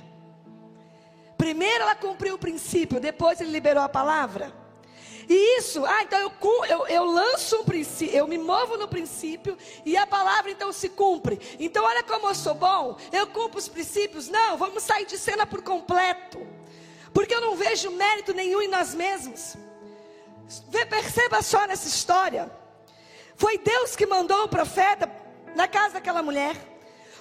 [1.36, 4.59] Primeiro ela cumpriu o princípio, depois ele liberou a palavra.
[5.33, 9.57] E isso, ah, então eu, eu, eu lanço um princípio, eu me movo no princípio
[9.85, 11.41] e a palavra então se cumpre.
[11.61, 14.28] Então olha como eu sou bom, eu cumpro os princípios.
[14.28, 16.45] Não, vamos sair de cena por completo.
[17.14, 19.57] Porque eu não vejo mérito nenhum em nós mesmos.
[20.89, 22.51] Perceba só nessa história.
[23.37, 25.09] Foi Deus que mandou o profeta
[25.55, 26.57] na casa daquela mulher.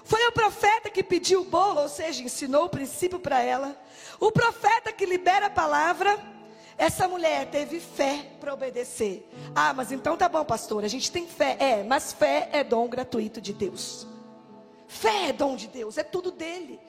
[0.03, 3.79] Foi o profeta que pediu o bolo, ou seja, ensinou o princípio para ela.
[4.19, 6.38] O profeta que libera a palavra.
[6.79, 9.29] Essa mulher teve fé para obedecer.
[9.53, 10.85] Ah, mas então tá bom, pastor.
[10.85, 11.57] A gente tem fé.
[11.59, 14.07] É, mas fé é dom gratuito de Deus.
[14.87, 16.79] Fé é dom de Deus, é tudo dele.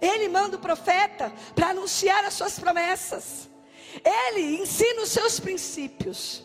[0.00, 3.48] Ele manda o profeta para anunciar as suas promessas.
[4.04, 6.42] Ele ensina os seus princípios.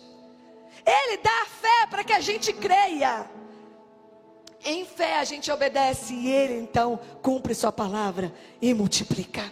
[0.86, 3.27] Ele dá a fé para que a gente creia.
[4.63, 8.31] Em fé a gente obedece e ele então cumpre sua palavra
[8.61, 9.51] e multiplica.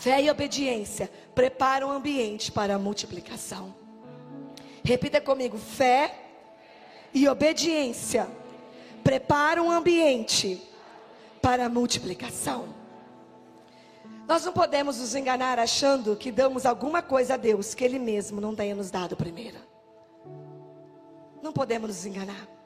[0.00, 3.74] Fé e obediência preparam o ambiente para a multiplicação.
[4.82, 6.18] Repita comigo: fé
[7.12, 8.26] e obediência
[9.04, 10.66] preparam o ambiente
[11.42, 12.74] para a multiplicação.
[14.26, 18.40] Nós não podemos nos enganar achando que damos alguma coisa a Deus que Ele mesmo
[18.40, 19.58] não tenha nos dado primeiro.
[21.42, 22.59] Não podemos nos enganar.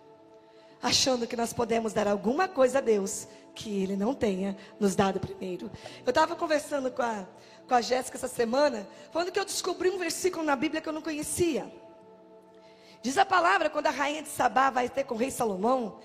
[0.85, 5.19] Achando que nós podemos dar alguma coisa a Deus que Ele não tenha nos dado
[5.19, 5.71] primeiro.
[6.05, 7.27] Eu estava conversando com a,
[7.67, 10.93] com a Jéssica essa semana, falando que eu descobri um versículo na Bíblia que eu
[10.93, 11.73] não conhecia.
[13.01, 16.01] Diz a palavra, quando a rainha de Sabá vai ter com o rei Salomão,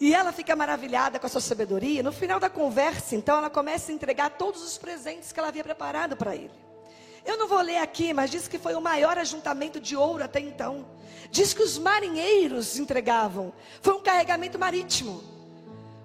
[0.00, 2.02] e ela fica maravilhada com a sua sabedoria.
[2.02, 5.62] No final da conversa, então, ela começa a entregar todos os presentes que ela havia
[5.62, 6.65] preparado para ele.
[7.26, 10.38] Eu não vou ler aqui, mas diz que foi o maior ajuntamento de ouro até
[10.38, 10.86] então.
[11.30, 13.52] Diz que os marinheiros entregavam.
[13.82, 15.22] Foi um carregamento marítimo.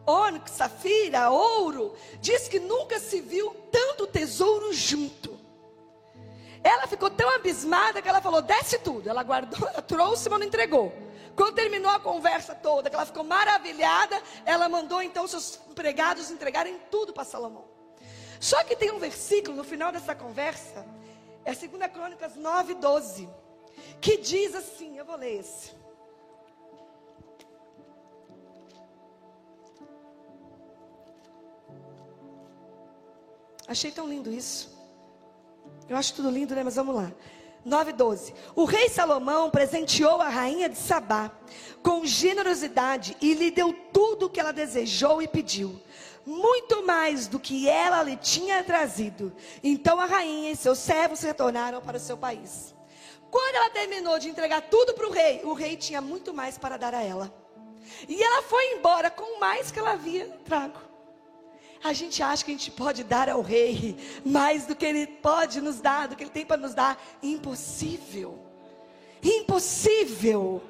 [0.06, 1.96] Ônix, safira, ouro.
[2.20, 5.40] Diz que nunca se viu tanto tesouro junto.
[6.64, 9.08] Ela ficou tão abismada que ela falou: desce tudo.
[9.08, 10.92] Ela guardou, ela trouxe, mas não entregou.
[11.36, 16.78] Quando terminou a conversa toda, que ela ficou maravilhada, ela mandou então seus empregados entregarem
[16.90, 17.66] tudo para Salomão.
[18.40, 20.86] Só que tem um versículo no final dessa conversa,
[21.44, 23.30] é 2 Crônicas 9, 12,
[24.00, 25.72] que diz assim: eu vou ler esse.
[33.68, 34.78] Achei tão lindo isso.
[35.88, 36.64] Eu acho tudo lindo, né?
[36.64, 37.12] Mas vamos lá.
[37.66, 38.34] 9:12.
[38.56, 41.32] O rei Salomão presenteou a rainha de Sabá
[41.82, 45.80] com generosidade e lhe deu tudo o que ela desejou e pediu,
[46.26, 49.34] muito mais do que ela lhe tinha trazido.
[49.64, 52.74] Então a rainha e seus servos retornaram para o seu país.
[53.30, 56.78] Quando ela terminou de entregar tudo para o rei, o rei tinha muito mais para
[56.78, 57.34] dar a ela.
[58.08, 60.80] E ela foi embora com mais que ela havia trago.
[61.84, 65.60] a gente acha que a gente pode dar ao rei mais do que ele pode
[65.62, 67.02] nos dar, do que ele tem para nos dar.
[67.24, 68.38] Impossível.
[69.24, 70.62] Impossível.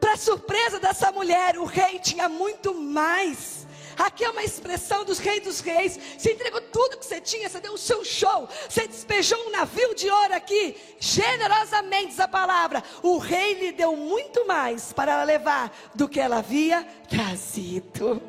[0.00, 3.66] Para surpresa dessa mulher, o rei tinha muito mais.
[4.00, 5.98] Aqui é uma expressão dos reis dos reis.
[6.16, 9.94] Você entregou tudo que você tinha, você deu o seu show, você despejou um navio
[9.94, 12.82] de ouro aqui, generosamente, diz a palavra.
[13.02, 18.22] O rei lhe deu muito mais para ela levar do que ela havia trazido.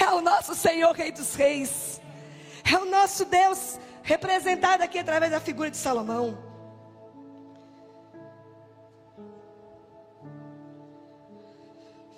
[0.00, 2.00] É o nosso Senhor, Rei dos Reis.
[2.64, 6.38] É o nosso Deus, representado aqui através da figura de Salomão.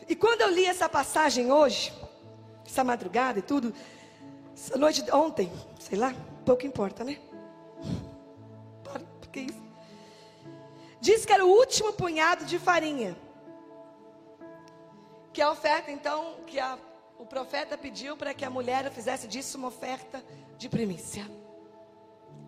[0.08, 1.92] E quando eu li essa passagem hoje,
[2.70, 3.74] essa madrugada e tudo,
[4.54, 6.14] essa noite, ontem, sei lá,
[6.44, 7.18] pouco importa, né?
[8.84, 9.62] Para, porque isso.
[11.00, 13.16] Diz que era o último punhado de farinha.
[15.32, 16.78] Que a oferta, então, que a
[17.20, 20.24] o profeta pediu para que a mulher fizesse disso uma oferta
[20.56, 21.30] de primícia.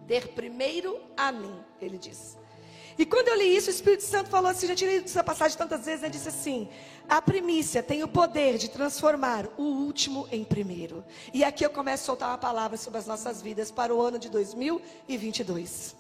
[0.09, 2.39] Ter primeiro a mim, ele disse.
[2.99, 5.85] E quando eu li isso, o Espírito Santo falou assim, já tirei essa passagem tantas
[5.85, 6.69] vezes, ele disse assim:
[7.09, 11.05] a primícia tem o poder de transformar o último em primeiro.
[11.33, 14.19] E aqui eu começo a soltar uma palavra sobre as nossas vidas para o ano
[14.19, 15.97] de 2022.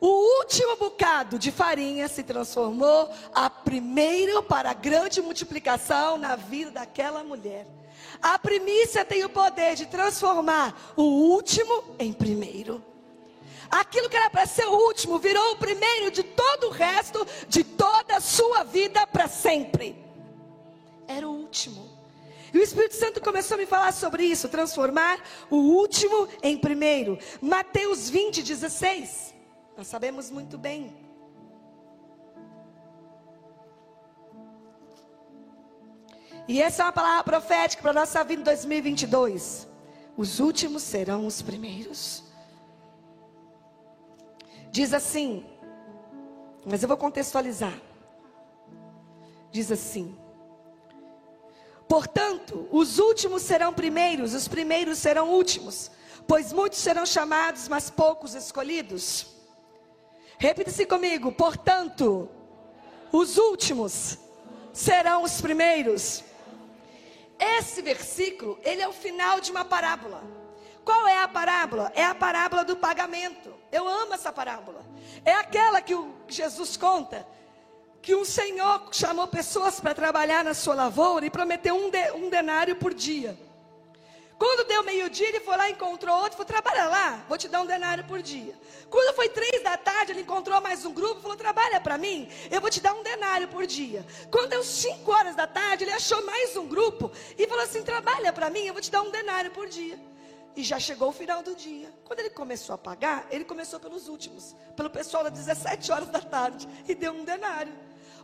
[0.00, 6.70] O último bocado de farinha se transformou a primeiro para a grande multiplicação na vida
[6.70, 7.66] daquela mulher.
[8.22, 12.82] A primícia tem o poder de transformar o último em primeiro.
[13.70, 17.62] Aquilo que era para ser o último virou o primeiro de todo o resto, de
[17.62, 19.96] toda a sua vida para sempre.
[21.06, 21.88] Era o último.
[22.52, 27.16] E o Espírito Santo começou a me falar sobre isso, transformar o último em primeiro.
[27.40, 29.34] Mateus 20, 16.
[29.76, 30.92] Nós sabemos muito bem.
[36.48, 39.68] E essa é uma palavra profética para a nossa vida em 2022.
[40.16, 42.29] Os últimos serão os primeiros.
[44.70, 45.44] Diz assim,
[46.64, 47.74] mas eu vou contextualizar.
[49.50, 50.16] Diz assim:
[51.88, 55.90] Portanto, os últimos serão primeiros, os primeiros serão últimos,
[56.26, 59.26] pois muitos serão chamados, mas poucos escolhidos.
[60.38, 61.32] Repita-se comigo.
[61.32, 62.28] Portanto,
[63.12, 64.18] os últimos
[64.72, 66.22] serão os primeiros.
[67.38, 70.22] Esse versículo, ele é o final de uma parábola.
[71.30, 71.92] Parábola?
[71.94, 73.54] É a parábola do pagamento.
[73.72, 74.84] Eu amo essa parábola.
[75.24, 75.94] É aquela que
[76.28, 77.26] Jesus conta
[78.02, 82.30] que um senhor chamou pessoas para trabalhar na sua lavoura e prometeu um, de, um
[82.30, 83.38] denário por dia.
[84.38, 87.66] Quando deu meio-dia, ele foi lá, encontrou outro, falou: trabalha lá, vou te dar um
[87.66, 88.58] denário por dia.
[88.88, 92.58] Quando foi três da tarde, ele encontrou mais um grupo, falou: trabalha para mim, eu
[92.58, 94.02] vou te dar um denário por dia.
[94.30, 98.32] Quando deu cinco horas da tarde, ele achou mais um grupo e falou assim: trabalha
[98.32, 100.00] para mim, eu vou te dar um denário por dia.
[100.56, 101.92] E já chegou o final do dia.
[102.04, 106.20] Quando ele começou a pagar, ele começou pelos últimos, pelo pessoal das 17 horas da
[106.20, 107.72] tarde, e deu um denário.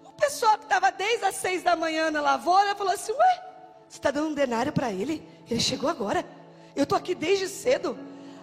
[0.05, 3.45] O pessoal que estava desde as seis da manhã na lavoura falou assim: ué,
[3.89, 5.27] você está dando um denário para ele?
[5.49, 6.27] Ele chegou agora.
[6.75, 7.99] Eu estou aqui desde cedo.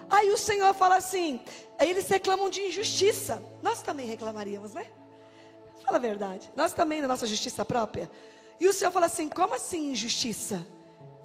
[0.10, 1.42] Aí o Senhor fala assim:
[1.78, 3.44] aí eles reclamam de injustiça.
[3.62, 4.88] Nós também reclamaríamos, né?
[5.84, 6.52] Fala a verdade.
[6.56, 8.10] Nós também, na nossa justiça própria.
[8.60, 10.66] E o Senhor fala assim: como assim injustiça?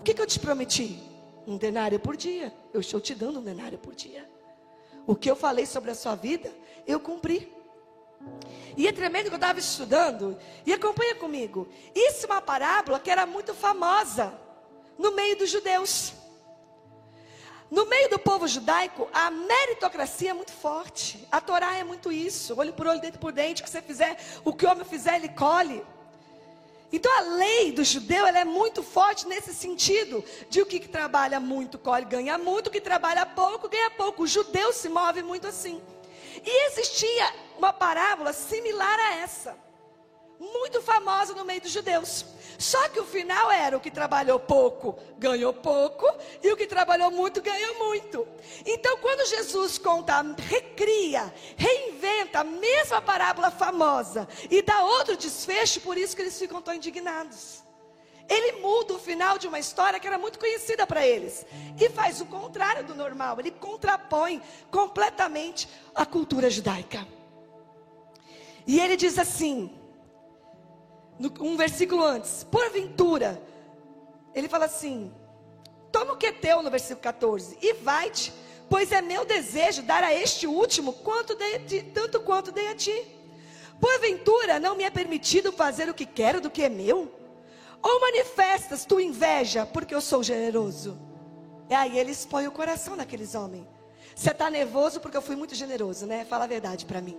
[0.01, 1.01] O que, que eu te prometi?
[1.49, 2.53] Um denário por dia.
[2.75, 4.29] Eu estou te dando um denário por dia.
[5.07, 6.55] O que eu falei sobre a sua vida,
[6.87, 7.51] eu cumpri.
[8.77, 10.37] E é tremendo que eu estava estudando.
[10.67, 11.67] E acompanha comigo.
[11.95, 14.39] Isso é uma parábola que era muito famosa
[14.99, 16.13] no meio dos judeus.
[17.71, 21.27] No meio do povo judaico, a meritocracia é muito forte.
[21.33, 22.55] A Torá é muito isso.
[22.59, 23.63] Olho por olho, dente por dente.
[23.63, 25.83] O que você fizer, o que o homem fizer, ele colhe.
[26.91, 30.89] Então a lei do judeu ela é muito forte nesse sentido de o que, que
[30.89, 34.23] trabalha muito colhe ganha muito, o que trabalha pouco ganha pouco.
[34.23, 35.83] O judeu se move muito assim.
[36.45, 39.59] E existia uma parábola similar a essa,
[40.39, 42.25] muito famosa no meio dos judeus.
[42.59, 46.07] Só que o final era: o que trabalhou pouco ganhou pouco,
[46.43, 48.27] e o que trabalhou muito ganhou muito.
[48.67, 55.97] Então, quando Jesus conta, recria, reinventa a mesma parábola famosa e dá outro desfecho, por
[55.97, 57.63] isso que eles ficam tão indignados.
[58.29, 61.47] Ele muda o final de uma história que era muito conhecida para eles
[61.81, 63.41] e faz o contrário do normal.
[63.41, 67.07] Ele contrapõe completamente a cultura judaica.
[68.67, 69.78] E ele diz assim:
[71.41, 73.43] um versículo antes, porventura,
[74.35, 75.13] ele fala assim:
[75.91, 78.33] toma o que é teu, no versículo 14, e vai-te,
[78.69, 83.07] pois é meu desejo dar a este último quanto de, tanto quanto dei a ti.
[83.81, 87.15] Porventura não me é permitido fazer o que quero do que é meu?
[87.81, 90.99] Ou manifestas tua inveja porque eu sou generoso?
[91.71, 93.67] E aí ele expõe o coração daqueles homens.
[94.17, 96.25] Você está nervoso porque eu fui muito generoso, né?
[96.25, 97.17] Fala a verdade para mim.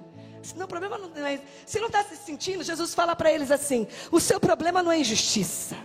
[0.55, 1.39] Não, o problema não é.
[1.65, 4.99] Se não está se sentindo, Jesus fala para eles assim: o seu problema não é
[4.99, 5.75] injustiça.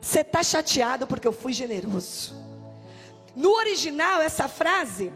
[0.00, 2.34] Você está chateado porque eu fui generoso.
[3.34, 5.12] No original, essa frase,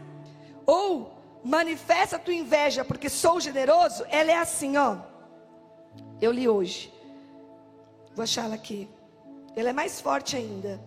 [0.65, 4.97] ou manifesta tua inveja porque sou generoso, ela é assim, ó.
[6.21, 6.93] Eu li hoje.
[8.15, 8.87] Vou achar ela aqui.
[9.55, 10.79] Ela é mais forte ainda.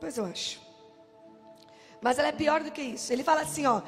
[0.00, 0.60] Pois eu acho.
[2.00, 3.12] Mas ela é pior do que isso.
[3.12, 3.82] Ele fala assim, ó.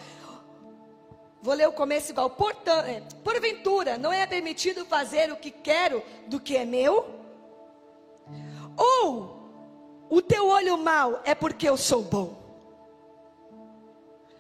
[1.43, 2.29] Vou ler o começo igual.
[2.31, 7.19] Portanto, é, porventura, não é permitido fazer o que quero do que é meu?
[8.77, 12.39] Ou o teu olho mau é porque eu sou bom?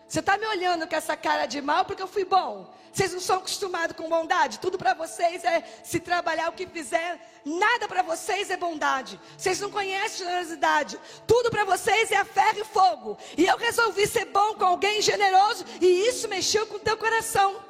[0.07, 2.68] Você está me olhando com essa cara de mal porque eu fui bom.
[2.93, 4.59] Vocês não são acostumados com bondade.
[4.59, 7.20] Tudo para vocês é se trabalhar o que fizer.
[7.45, 9.20] Nada para vocês é bondade.
[9.36, 10.99] Vocês não conhecem generosidade.
[11.26, 13.18] Tudo para vocês é ferro e fogo.
[13.36, 17.62] E eu resolvi ser bom com alguém generoso e isso mexeu com o teu coração.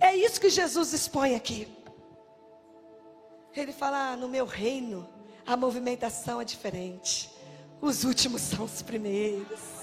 [0.00, 1.68] É isso que Jesus expõe aqui.
[3.54, 5.08] Ele fala: ah, no meu reino
[5.46, 7.30] a movimentação é diferente.
[7.80, 9.73] Os últimos são os primeiros.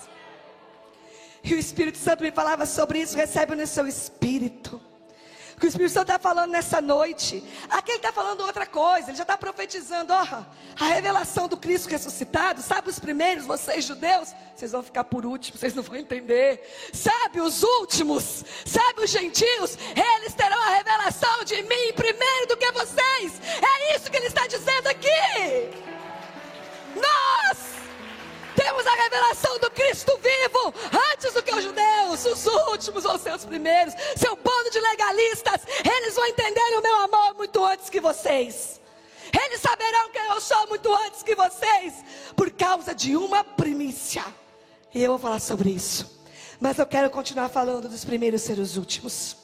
[1.44, 3.16] E o Espírito Santo me falava sobre isso.
[3.16, 4.82] Recebe no seu espírito.
[5.60, 7.44] Que o Espírito Santo está falando nessa noite.
[7.70, 9.10] Aqui ele está falando outra coisa.
[9.10, 10.12] Ele já está profetizando.
[10.12, 10.44] Ó,
[10.80, 12.62] a revelação do Cristo ressuscitado.
[12.62, 14.34] Sabe os primeiros, vocês judeus?
[14.56, 16.62] Vocês vão ficar por último, vocês não vão entender.
[16.94, 18.44] Sabe os últimos?
[18.64, 19.76] Sabe os gentios?
[19.96, 20.21] Eles
[32.26, 33.94] os judeus, os últimos ser os primeiros.
[34.16, 38.80] Seu bando de legalistas, eles vão entender o meu amor muito antes que vocês.
[39.34, 42.04] Eles saberão quem eu sou muito antes que vocês,
[42.36, 44.24] por causa de uma primícia.
[44.94, 46.20] E eu vou falar sobre isso.
[46.60, 49.38] Mas eu quero continuar falando dos primeiros ser os últimos.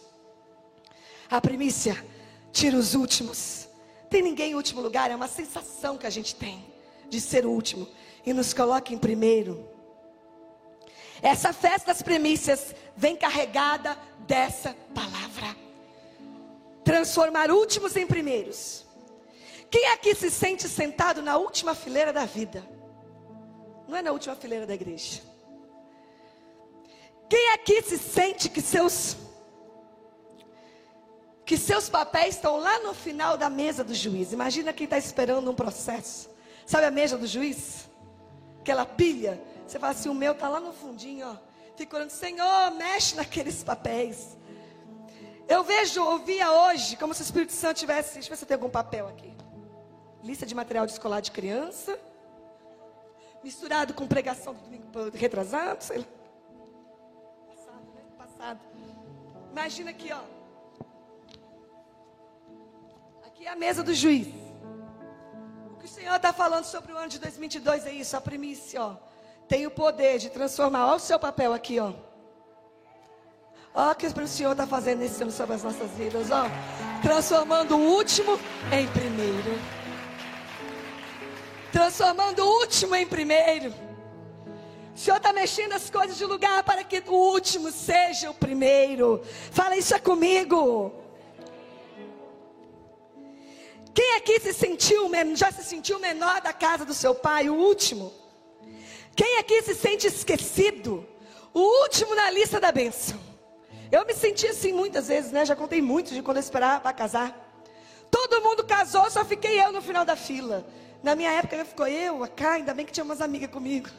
[1.30, 2.06] A primícia
[2.52, 3.68] tira os últimos.
[4.10, 6.64] Tem ninguém em último lugar, é uma sensação que a gente tem
[7.10, 7.88] de ser o último
[8.26, 9.77] e nos coloque em primeiro.
[11.22, 15.56] Essa festa das primícias vem carregada dessa palavra.
[16.84, 18.86] Transformar últimos em primeiros.
[19.70, 22.64] Quem aqui se sente sentado na última fileira da vida?
[23.88, 25.22] Não é na última fileira da igreja.
[27.30, 29.18] Quem aqui se sente que seus
[31.46, 34.34] que seus papéis estão lá no final da mesa do juiz?
[34.34, 36.30] Imagina quem está esperando um processo.
[36.66, 37.88] Sabe a mesa do juiz?
[38.68, 39.42] aquela pilha.
[39.68, 41.36] Você fala assim: o meu está lá no fundinho, ó.
[41.76, 44.38] Fica orando, Senhor, mexe naqueles papéis.
[45.48, 48.16] Eu vejo, ouvia hoje, como se o Espírito Santo tivesse.
[48.16, 49.36] Deixa eu ver se tem algum papel aqui.
[50.24, 52.00] Lista de material de escolar de criança.
[53.44, 56.06] Misturado com pregação do domingo retrasado, sei lá.
[57.48, 58.02] Passado, né?
[58.18, 58.60] Passado.
[59.52, 60.22] Imagina aqui, ó.
[63.26, 64.48] Aqui é a mesa do juiz
[65.88, 68.98] o Senhor está falando sobre o ano de 2022 é isso, a primícia, ó.
[69.48, 70.88] Tem o poder de transformar.
[70.88, 71.94] Olha o seu papel aqui, ó.
[73.74, 76.46] Olha o que o Senhor está fazendo nesse ano sobre as nossas vidas, ó.
[77.02, 78.40] Transformando o último
[78.72, 79.60] em primeiro.
[81.72, 83.74] Transformando o último em primeiro.
[84.96, 89.22] O Senhor está mexendo as coisas de lugar para que o último seja o primeiro.
[89.52, 90.92] Fala isso é comigo.
[93.94, 98.12] Quem aqui se sentiu, já se sentiu menor da casa do seu pai, o último?
[99.18, 101.04] Quem aqui se sente esquecido?
[101.52, 103.20] O último na lista da bênção.
[103.92, 105.44] Eu me senti assim muitas vezes, né?
[105.44, 107.36] Já contei muito de quando eu esperava para casar.
[108.12, 110.64] Todo mundo casou, só fiquei eu no final da fila.
[111.02, 113.90] Na minha época ficou eu, a cá, ainda bem que tinha umas amigas comigo.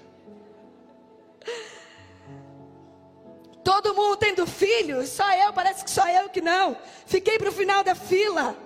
[3.65, 6.77] Todo mundo tendo filhos, só eu, parece que só eu que não.
[7.07, 8.57] Fiquei para o final da fila.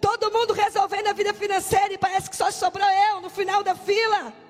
[0.00, 3.76] Todo mundo resolvendo a vida financeira e parece que só sobrou eu no final da
[3.76, 4.41] fila.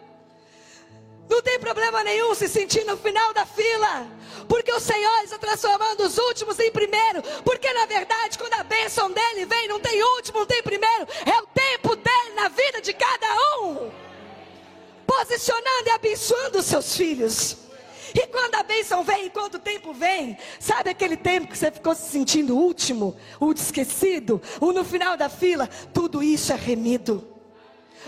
[1.33, 4.07] Não tem problema nenhum se sentir no final da fila.
[4.47, 7.23] Porque o Senhor está transformando os últimos em primeiro.
[7.43, 11.09] Porque na verdade, quando a bênção dele vem, não tem último, não tem primeiro.
[11.25, 13.27] É o tempo dele na vida de cada
[13.63, 13.91] um.
[15.07, 17.57] Posicionando e abençoando os seus filhos.
[18.15, 21.95] E quando a bênção vem, quando o tempo vem, sabe aquele tempo que você ficou
[21.95, 27.32] se sentindo último, o esquecido, o no final da fila, tudo isso é remido.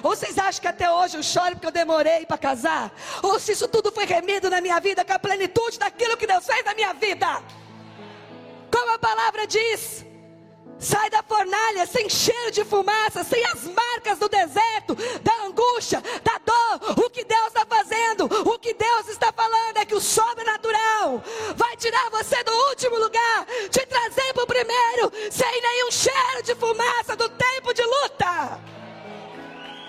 [0.03, 2.93] Ou vocês acham que até hoje eu choro porque eu demorei para casar?
[3.23, 6.45] Ou se isso tudo foi remido na minha vida com a plenitude daquilo que Deus
[6.45, 7.43] fez na minha vida?
[8.71, 10.05] Como a palavra diz,
[10.79, 16.39] sai da fornalha sem cheiro de fumaça, sem as marcas do deserto, da angústia, da
[16.39, 17.05] dor.
[17.05, 21.23] O que Deus está fazendo, o que Deus está falando é que o sobrenatural
[21.57, 26.55] vai tirar você do último lugar, te trazer para o primeiro, sem nenhum cheiro de
[26.55, 28.74] fumaça do tempo de luta.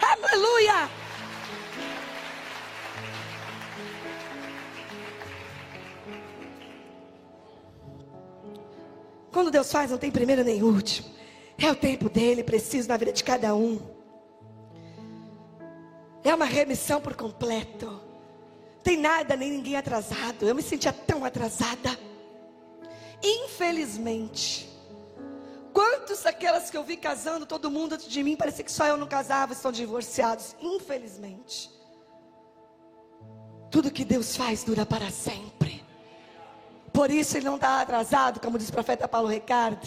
[0.05, 0.89] Aleluia!
[9.31, 11.09] Quando Deus faz, não tem primeiro nem último.
[11.57, 13.79] É o tempo dele, preciso na vida de cada um.
[16.23, 18.01] É uma remissão por completo.
[18.83, 20.47] Tem nada nem ninguém atrasado.
[20.47, 21.97] Eu me sentia tão atrasada.
[23.23, 24.74] Infelizmente.
[25.75, 28.95] Quantos daquelas que eu vi casando, todo mundo antes de mim, parecia que só eu
[28.95, 30.55] não casava, estão divorciados.
[30.61, 31.69] Infelizmente.
[33.69, 35.83] Tudo que Deus faz dura para sempre.
[36.93, 39.85] Por isso ele não está atrasado, como diz o profeta Paulo Ricardo.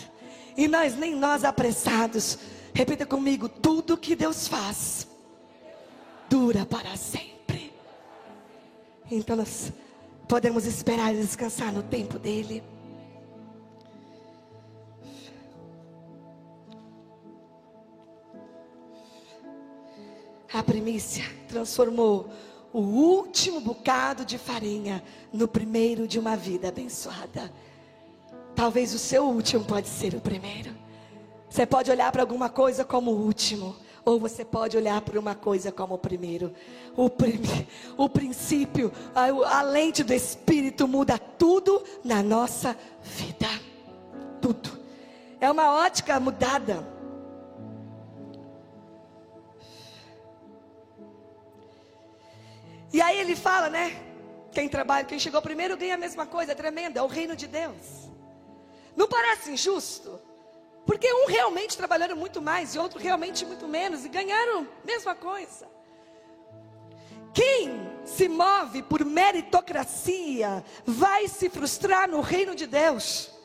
[0.59, 2.39] E nós, nem nós apressados.
[2.75, 5.09] Repita comigo: tudo que Deus faz
[6.29, 7.73] dura para sempre.
[9.11, 9.73] Então nós
[10.29, 12.63] podemos esperar e descansar no tempo dele.
[20.69, 22.29] Primícia transformou
[22.75, 25.03] o último bocado de farinha
[25.33, 27.51] no primeiro de uma vida abençoada.
[28.55, 30.71] Talvez o seu último pode ser o primeiro.
[31.49, 35.35] Você pode olhar para alguma coisa como o último, ou você pode olhar para uma
[35.35, 36.53] coisa como o primeiro.
[36.95, 37.41] O, prim,
[37.97, 43.49] o princípio, a, a lente do Espírito muda tudo na nossa vida.
[44.39, 44.79] Tudo.
[45.41, 46.98] É uma ótica mudada.
[52.93, 54.03] E aí ele fala, né?
[54.51, 57.47] Quem trabalha, quem chegou primeiro ganha a mesma coisa, é tremenda, é o reino de
[57.47, 58.11] Deus.
[58.97, 60.21] Não parece injusto?
[60.87, 65.15] Porque um realmente trabalharam muito mais e outro realmente muito menos e ganharam a mesma
[65.15, 65.69] coisa.
[67.35, 73.38] Quem se move por meritocracia vai se frustrar no reino de Deus.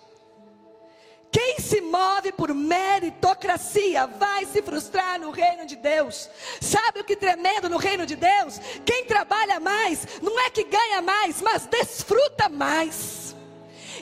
[1.33, 6.29] Quem se move por meritocracia vai se frustrar no reino de Deus.
[6.61, 8.59] Sabe o que tremendo no reino de Deus?
[8.85, 13.35] Quem trabalha mais, não é que ganha mais, mas desfruta mais.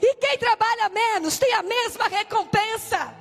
[0.01, 3.15] E quem trabalha menos tem a mesma recompensa.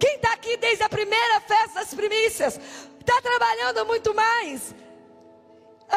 [0.00, 2.58] Quem está aqui desde a primeira festa das primícias,
[2.98, 4.74] está trabalhando muito mais,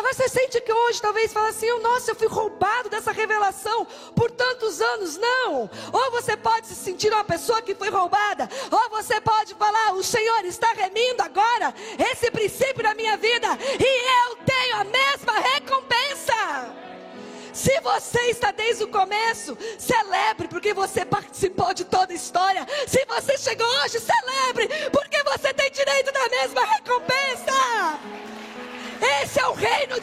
[0.01, 3.85] você sente que hoje talvez fala assim, nossa, eu fui roubado dessa revelação
[4.15, 5.17] por tantos anos.
[5.17, 5.69] Não.
[5.91, 10.03] Ou você pode se sentir uma pessoa que foi roubada, ou você pode falar, o
[10.03, 11.73] Senhor está remindo agora
[12.11, 13.47] esse princípio na minha vida
[13.79, 16.85] e eu tenho a mesma recompensa.
[17.55, 22.67] Se você está desde o começo, celebre porque você participou de toda a história.
[22.85, 26.65] Se você chegou hoje, celebre porque você tem direito da mesma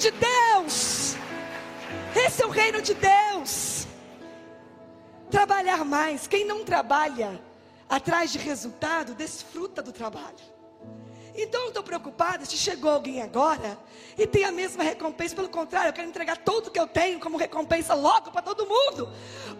[0.03, 1.15] de Deus.
[2.17, 3.87] Esse é o reino de Deus.
[5.31, 6.27] Trabalhar mais.
[6.27, 7.41] Quem não trabalha
[7.89, 10.53] atrás de resultado, desfruta do trabalho.
[11.35, 13.79] Então eu estou preocupada se chegou alguém agora
[14.19, 15.37] e tem a mesma recompensa.
[15.37, 19.09] Pelo contrário, eu quero entregar tudo que eu tenho como recompensa logo para todo mundo.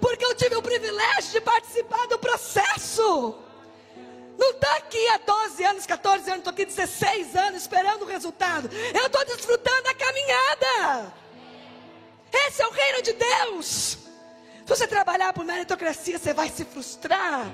[0.01, 3.39] Porque eu tive o privilégio de participar do processo.
[4.39, 8.69] Não está aqui há 12 anos, 14 anos, estou aqui 16 anos esperando o resultado.
[8.95, 11.15] Eu estou desfrutando a caminhada.
[12.33, 13.99] Esse é o reino de Deus.
[14.65, 17.47] Se você trabalhar por meritocracia, você vai se frustrar.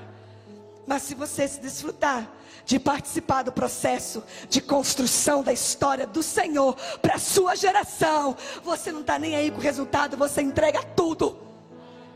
[0.87, 2.27] Mas se você se desfrutar
[2.65, 8.91] de participar do processo de construção da história do Senhor para a sua geração, você
[8.91, 11.48] não está nem aí com o resultado, você entrega tudo.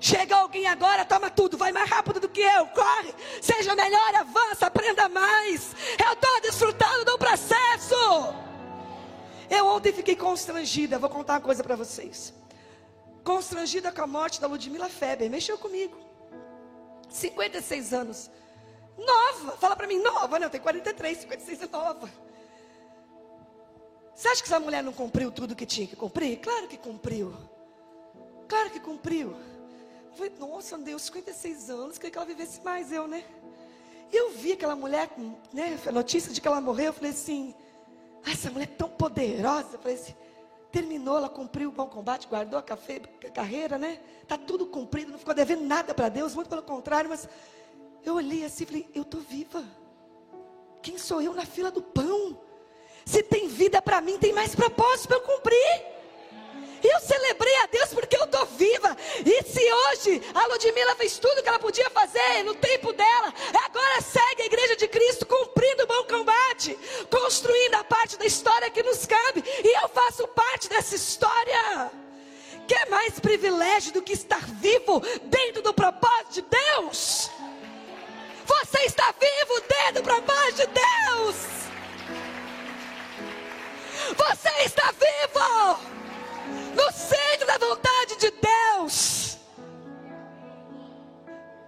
[0.03, 4.65] Chega alguém agora, toma tudo, vai mais rápido do que eu, corre, seja melhor, avança,
[4.65, 5.73] aprenda mais.
[5.97, 7.95] Eu estou desfrutando do processo.
[9.49, 12.33] Eu ontem fiquei constrangida, vou contar uma coisa para vocês.
[13.23, 15.97] Constrangida com a morte da Ludmila Feber, mexeu comigo.
[17.09, 18.29] 56 anos.
[18.97, 22.09] Nova, fala para mim, nova, não, tem 43, 56 é nova.
[24.13, 26.41] Você acha que essa mulher não cumpriu tudo que tinha que cumprir?
[26.41, 27.33] Claro que cumpriu.
[28.49, 29.52] Claro que cumpriu.
[30.13, 33.23] Eu falei, nossa, Deus, 56 anos, queria que ela vivesse mais, eu, né?
[34.11, 35.09] E eu vi aquela mulher,
[35.51, 37.55] né, a notícia de que ela morreu, eu falei assim,
[38.23, 40.13] essa mulher é tão poderosa, eu falei assim,
[40.71, 43.99] terminou, ela cumpriu o bom combate, guardou a, café, a carreira, né?
[44.27, 47.27] Tá tudo cumprido, não ficou devendo nada para Deus, muito pelo contrário, mas
[48.05, 49.63] eu olhei assim e falei, eu tô viva.
[50.83, 52.39] Quem sou eu na fila do pão?
[53.03, 55.93] Se tem vida para mim, tem mais propósito para eu cumprir.
[56.83, 58.95] Eu celebrei a Deus porque eu estou viva.
[59.25, 63.33] E se hoje a Ludmilla fez tudo que ela podia fazer no tempo dela,
[63.65, 66.77] agora segue a igreja de Cristo cumprindo o bom combate,
[67.09, 69.43] construindo a parte da história que nos cabe.
[69.63, 71.91] E eu faço parte dessa história.
[72.67, 77.29] Que é mais privilégio do que estar vivo dentro do propósito de Deus?
[78.45, 81.35] Você está vivo dentro do propósito de Deus.
[84.17, 85.93] Você está vivo
[86.73, 89.37] no centro da vontade de Deus.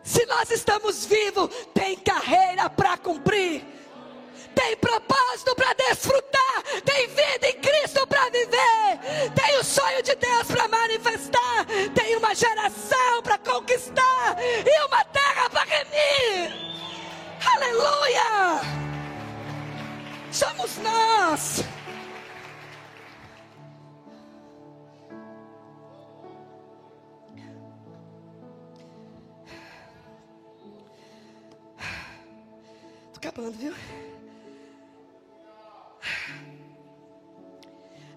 [0.03, 3.63] Se nós estamos vivos, tem carreira para cumprir,
[4.53, 10.47] tem propósito para desfrutar, tem vida em Cristo para viver, tem o sonho de Deus
[10.47, 16.53] para manifestar, tem uma geração para conquistar e uma terra para remir.
[17.53, 18.61] Aleluia!
[20.31, 21.63] Somos nós.
[33.15, 33.73] Estou acabando, viu?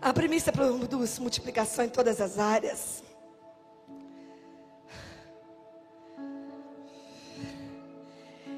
[0.02, 3.04] A premissa produz multiplicação em todas as áreas.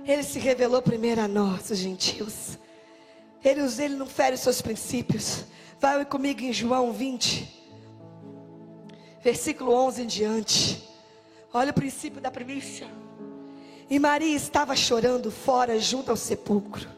[0.06, 2.58] Ele se revelou primeiro a nós, os gentios.
[3.44, 5.44] Ele, ele não fere os seus princípios.
[5.78, 7.48] Vai comigo em João 20,
[9.22, 10.88] versículo 11 em diante.
[11.52, 12.99] Olha o princípio da primícia.
[13.90, 16.88] E Maria estava chorando fora, junto ao sepulcro.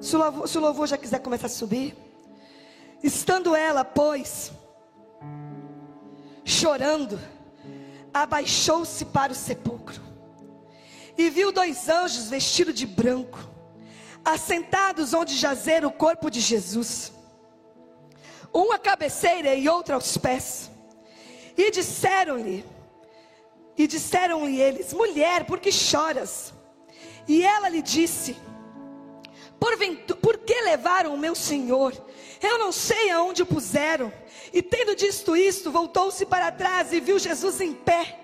[0.00, 1.96] Se o louvor, se o louvor já quiser começar a subir.
[3.00, 4.50] Estando ela, pois,
[6.44, 7.20] chorando,
[8.12, 10.02] abaixou-se para o sepulcro
[11.16, 13.38] e viu dois anjos vestidos de branco,
[14.24, 17.12] assentados onde jazer o corpo de Jesus,
[18.52, 20.70] um à cabeceira e outro aos pés.
[21.56, 22.64] E disseram-lhe,
[23.78, 26.52] e disseram-lhe eles: Mulher, por que choras?
[27.26, 28.36] E ela lhe disse:
[29.60, 29.76] por,
[30.16, 31.92] por que levaram o meu senhor?
[32.40, 34.12] Eu não sei aonde o puseram.
[34.52, 38.18] E tendo dito isto, voltou-se para trás e viu Jesus em pé,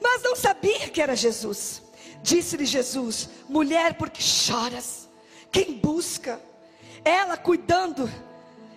[0.00, 1.82] mas não sabia que era Jesus.
[2.22, 5.08] Disse-lhe Jesus: Mulher, por que choras?
[5.50, 6.40] Quem busca?
[7.04, 8.10] Ela, cuidando,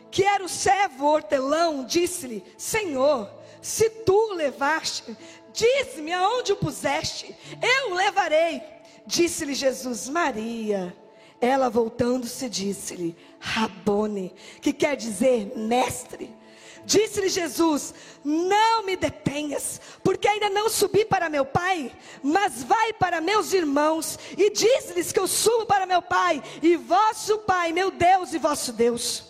[0.10, 3.30] que era o servo hortelão, disse-lhe: Senhor,
[3.62, 5.16] se tu o levaste,
[5.54, 8.62] diz-me aonde o puseste, eu o levarei.
[9.06, 10.96] Disse-lhe Jesus: Maria.
[11.42, 16.38] Ela voltando-se disse-lhe: Rabone, que quer dizer mestre.
[16.86, 17.94] Disse-lhe Jesus:
[18.24, 21.92] Não me detenhas, porque ainda não subi para meu Pai,
[22.22, 27.40] mas vai para meus irmãos e diz-lhes que eu subo para meu Pai e vosso
[27.40, 29.26] Pai, meu Deus e vosso Deus.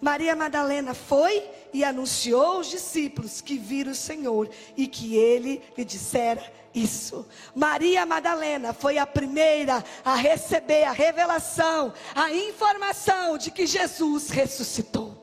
[0.00, 5.84] Maria Madalena foi e anunciou aos discípulos que viram o Senhor e que ele lhe
[5.84, 6.42] dissera
[6.74, 7.26] isso.
[7.54, 15.16] Maria Madalena foi a primeira a receber a revelação, a informação de que Jesus ressuscitou.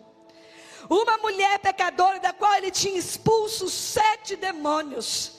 [0.90, 5.34] Uma mulher pecadora da qual ele tinha expulso sete demônios.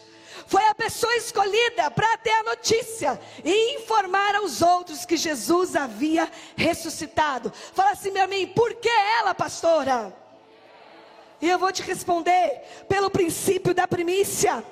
[0.46, 6.30] Foi a pessoa escolhida para ter a notícia e informar aos outros que Jesus havia
[6.56, 7.52] ressuscitado.
[7.74, 10.14] Fala assim, meu amigo, por que ela, pastora?
[11.40, 14.64] E eu vou te responder pelo princípio da primícia.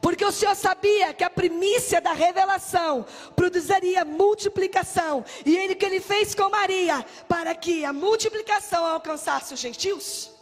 [0.00, 5.24] Porque o Senhor sabia que a primícia da revelação produziria multiplicação.
[5.46, 10.32] E ele que ele fez com Maria, para que a multiplicação alcançasse os gentios.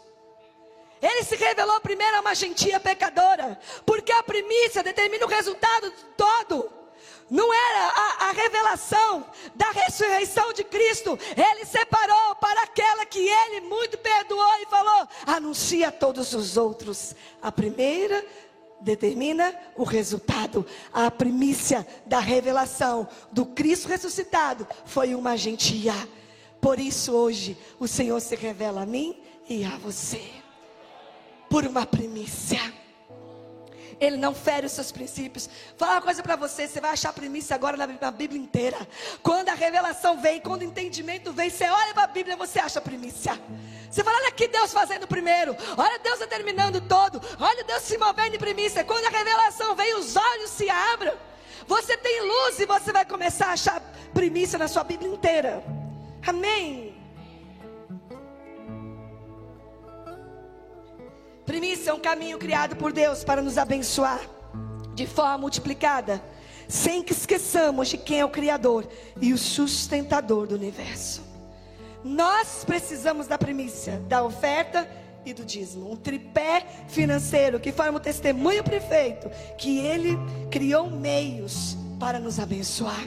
[1.00, 6.79] Ele se revelou primeiro a uma gentia pecadora, porque a primícia determina o resultado todo.
[7.30, 9.24] Não era a, a, revelação
[9.54, 11.16] da ressurreição de Cristo.
[11.36, 17.14] Ele separou para aquela que ele muito perdoou e falou: anuncia a todos os outros.
[17.40, 18.26] A primeira
[18.80, 20.66] determina o resultado.
[20.92, 25.94] A primícia da revelação do Cristo ressuscitado foi uma gentia.
[26.60, 29.16] Por isso hoje o Senhor se revela a mim
[29.48, 30.22] e a você.
[31.48, 32.60] Por uma primícia.
[34.00, 35.46] Ele não fere os seus princípios.
[35.46, 38.88] Vou falar uma coisa para você, você vai achar primícia agora na, na, Bíblia inteira.
[39.22, 42.80] Quando a revelação vem, quando o entendimento vem, você olha para a Bíblia, você acha
[42.80, 43.38] primícia.
[43.90, 48.36] Você fala, olha aqui Deus fazendo primeiro, olha Deus determinando todo, olha Deus se movendo
[48.36, 48.84] em primícia.
[48.84, 51.12] Quando a revelação vem, os olhos se abrem.
[51.66, 53.80] Você tem luz e você vai começar a achar
[54.14, 55.62] primícia na sua Bíblia inteira.
[56.26, 56.89] Amém.
[61.50, 64.20] Primícia é um caminho criado por Deus para nos abençoar
[64.94, 66.22] de forma multiplicada,
[66.68, 68.88] sem que esqueçamos de quem é o Criador
[69.20, 71.24] e o sustentador do universo.
[72.04, 74.88] Nós precisamos da primícia, da oferta
[75.26, 75.90] e do dízimo.
[75.90, 79.28] Um tripé financeiro que forma o testemunho perfeito
[79.58, 80.16] que ele
[80.52, 83.02] criou meios para nos abençoar.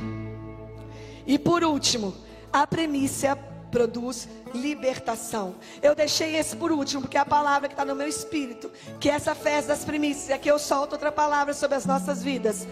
[1.25, 2.13] E por último,
[2.51, 3.37] a premissa
[3.73, 5.55] produz libertação.
[5.81, 9.09] Eu deixei esse por último, porque é a palavra que está no meu espírito, que
[9.09, 12.67] é essa festa das primícias, aqui eu solto outra palavra sobre as nossas vidas,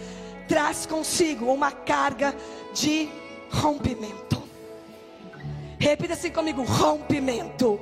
[0.47, 2.35] traz consigo uma carga
[2.75, 3.09] de
[3.49, 4.43] rompimento.
[5.79, 7.79] Repita assim comigo: rompimento.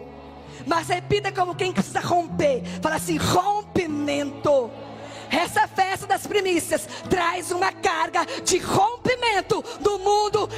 [0.66, 2.64] Mas repita como quem precisa romper.
[2.82, 4.72] Fala assim: rompimento.
[5.32, 10.50] Essa festa das primícias traz uma carga de rompimento do mundo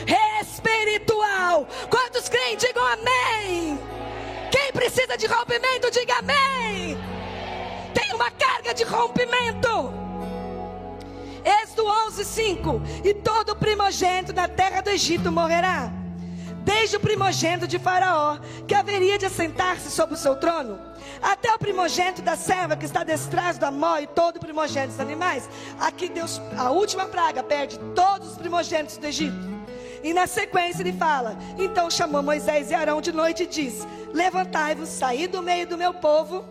[0.42, 1.68] espiritual.
[1.90, 3.80] Quantos creem, digam amém.
[4.52, 6.98] Quem precisa de rompimento, diga amém.
[7.94, 9.94] Tem uma carga de rompimento.
[11.44, 12.82] Êxodo 11, 5.
[13.04, 16.01] E todo primogênito da terra do Egito morrerá
[16.64, 18.38] desde o primogênito de Faraó,
[18.68, 20.80] que haveria de assentar-se sobre o seu trono,
[21.22, 25.00] até o primogênito da serva que está detrás do amor e todo o primogênito dos
[25.00, 25.50] animais.
[25.80, 29.52] Aqui Deus, a última praga, perde todos os primogênitos do Egito.
[30.04, 34.90] E na sequência ele fala: Então chamou Moisés e Arão de noite e diz: Levantai-vos,
[34.90, 36.44] saí do meio do meu povo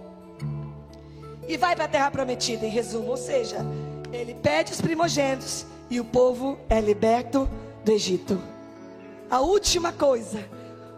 [1.49, 2.65] e vai para a terra prometida.
[2.65, 3.59] Em resumo, ou seja,
[4.13, 7.49] ele pede os primogênitos e o povo é liberto
[7.85, 8.41] do Egito.
[9.31, 10.45] A última coisa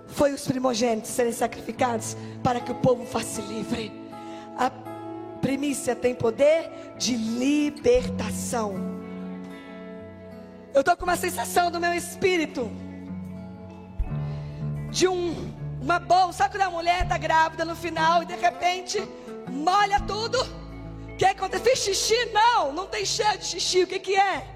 [0.07, 3.93] foi os primogênitos serem sacrificados para que o povo fosse livre.
[4.57, 4.71] A
[5.43, 8.75] primícia tem poder de libertação.
[10.73, 12.71] Eu estou com uma sensação do meu espírito
[14.91, 15.53] de um,
[15.83, 16.39] uma bolsa.
[16.39, 18.99] Sabe quando a mulher está grávida no final e de repente
[19.51, 20.39] molha tudo?
[21.13, 21.65] O que acontece?
[21.65, 22.25] Fiz xixi?
[22.33, 23.83] Não, não tem cheiro de xixi.
[23.83, 24.47] O que, que é?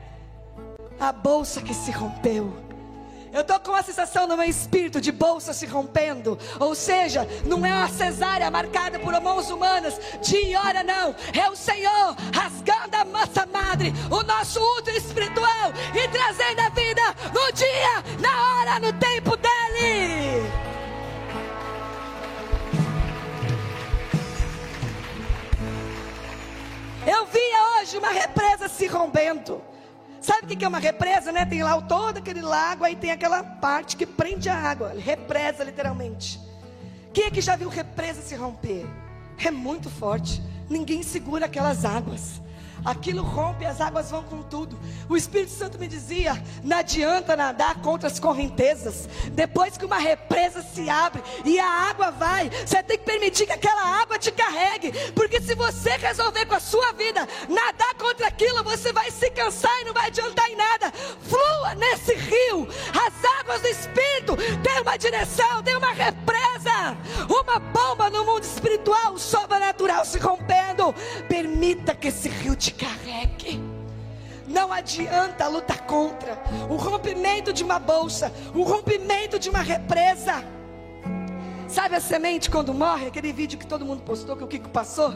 [0.99, 2.66] A bolsa que se rompeu.
[3.37, 6.39] Eu estou com a sensação no meu espírito de bolsa se rompendo.
[6.59, 10.01] Ou seja, não é uma cesárea marcada por mãos humanas.
[10.22, 11.14] De hora não.
[11.39, 17.03] É o Senhor rasgando a massa madre, o nosso útero espiritual e trazendo a vida
[17.34, 20.51] no dia, na hora, no tempo dele.
[27.07, 29.76] Eu via hoje uma represa se rompendo.
[30.27, 31.45] Sabe o que é uma represa, né?
[31.45, 36.41] Tem lá todo aquele lago, aí tem aquela parte que prende a água, represa literalmente.
[37.12, 38.85] Quem é que já viu represa se romper?
[39.39, 40.43] É muito forte.
[40.68, 42.43] Ninguém segura aquelas águas
[42.87, 44.78] aquilo rompe, as águas vão com tudo.
[45.09, 49.09] O Espírito Santo me dizia: não adianta nadar contra as correntezas.
[49.32, 53.53] Depois que uma represa se abre e a água vai, você tem que permitir que
[53.53, 58.62] aquela água te carregue, porque se você resolver com a sua vida nadar contra aquilo,
[58.62, 60.93] você vai se cansar e não vai adiantar em nada.
[61.22, 66.97] Flua nesse rio, as águas do Espírito têm uma direção, tem uma represa,
[67.28, 70.95] uma bomba no mundo espiritual, sobrenatural se rompendo.
[71.28, 73.61] Permita que esse rio te carregue.
[74.47, 80.45] Não adianta lutar contra o rompimento de uma bolsa, o rompimento de uma represa.
[81.68, 83.09] Sabe a semente quando morre?
[83.09, 85.12] Aquele vídeo que todo mundo postou, que o Kiko passou?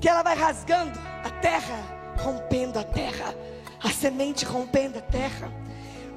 [0.00, 3.34] Que ela vai rasgando a terra, rompendo a terra,
[3.82, 5.52] a semente rompendo a terra.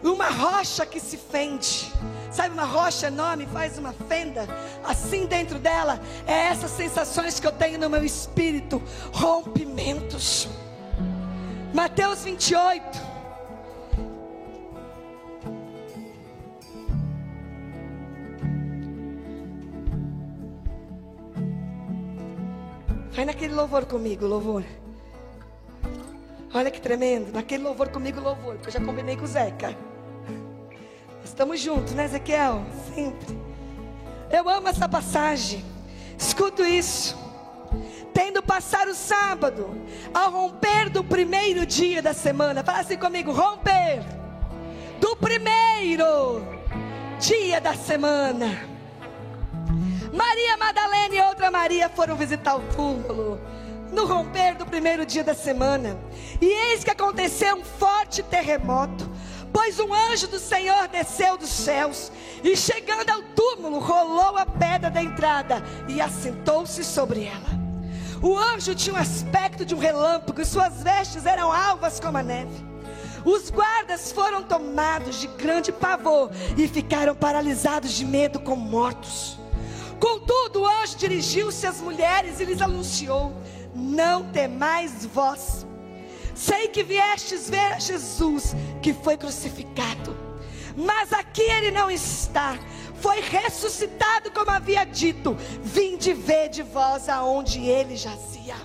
[0.04, 1.91] Uma rocha que se fende.
[2.30, 4.47] Sabe, uma rocha enorme faz uma fenda.
[4.84, 8.82] Assim dentro dela, é essas sensações que eu tenho no meu espírito:
[9.14, 10.49] rompimentos.
[11.74, 13.14] Mateus 28.
[23.12, 24.64] Vai naquele louvor comigo, louvor.
[26.54, 27.32] Olha que tremendo.
[27.32, 28.56] Naquele louvor comigo, louvor.
[28.56, 29.93] Porque eu já combinei com o Zeca.
[31.34, 32.63] Estamos juntos, né, Ezequiel?
[32.93, 33.36] Sempre.
[34.29, 35.65] Eu amo essa passagem.
[36.15, 37.17] Escuto isso.
[38.13, 39.75] Tendo passar o sábado,
[40.13, 44.03] ao romper do primeiro dia da semana, fala assim comigo: romper
[44.99, 46.45] do primeiro
[47.19, 48.69] dia da semana.
[50.13, 53.41] Maria Madalena e outra Maria foram visitar o túmulo
[53.91, 55.97] no romper do primeiro dia da semana.
[56.39, 59.12] E eis que aconteceu um forte terremoto
[59.54, 62.12] Pois um anjo do Senhor desceu dos céus
[62.43, 67.64] e, chegando ao túmulo, rolou a pedra da entrada e assentou-se sobre ela.
[68.22, 72.24] O anjo tinha um aspecto de um relâmpago e suas vestes eram alvas como a
[72.24, 72.66] neve.
[73.24, 79.38] Os guardas foram tomados de grande pavor e ficaram paralisados de medo como mortos.
[79.99, 83.32] Contudo, o anjo dirigiu-se às mulheres e lhes anunciou:
[83.74, 85.66] Não temais vós
[86.34, 90.15] Sei que viestes ver Jesus que foi crucificado,
[90.75, 92.57] mas aqui ele não está.
[92.99, 95.36] foi ressuscitado como havia dito.
[95.61, 98.55] Vinde ver de vós aonde ele jazia.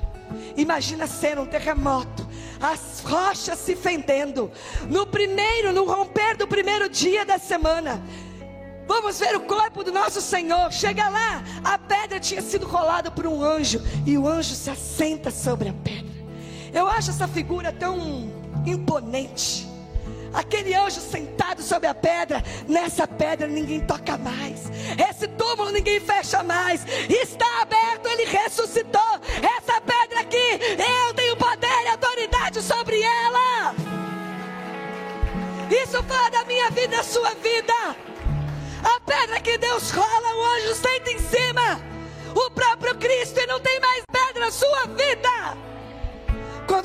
[0.56, 2.26] Imagina ser um terremoto,
[2.60, 4.50] as rochas se fendendo.
[4.88, 8.02] No primeiro, no romper do primeiro dia da semana,
[8.86, 10.72] Vamos ver o corpo do nosso Senhor.
[10.72, 15.30] Chega lá, a pedra tinha sido rolada por um anjo e o anjo se assenta
[15.30, 16.07] sobre a pedra.
[16.72, 18.30] Eu acho essa figura tão
[18.66, 19.66] imponente.
[20.32, 24.70] Aquele anjo sentado sobre a pedra, nessa pedra ninguém toca mais.
[25.08, 26.84] Esse túmulo ninguém fecha mais.
[27.08, 29.20] Está aberto, ele ressuscitou.
[29.58, 30.60] Essa pedra aqui,
[31.06, 33.74] eu tenho poder e autoridade sobre ela.
[35.70, 37.96] Isso fala da minha vida, da sua vida.
[38.82, 41.80] A pedra que Deus rola, o anjo senta em cima.
[42.34, 45.56] O próprio Cristo e não tem mais pedra na sua vida.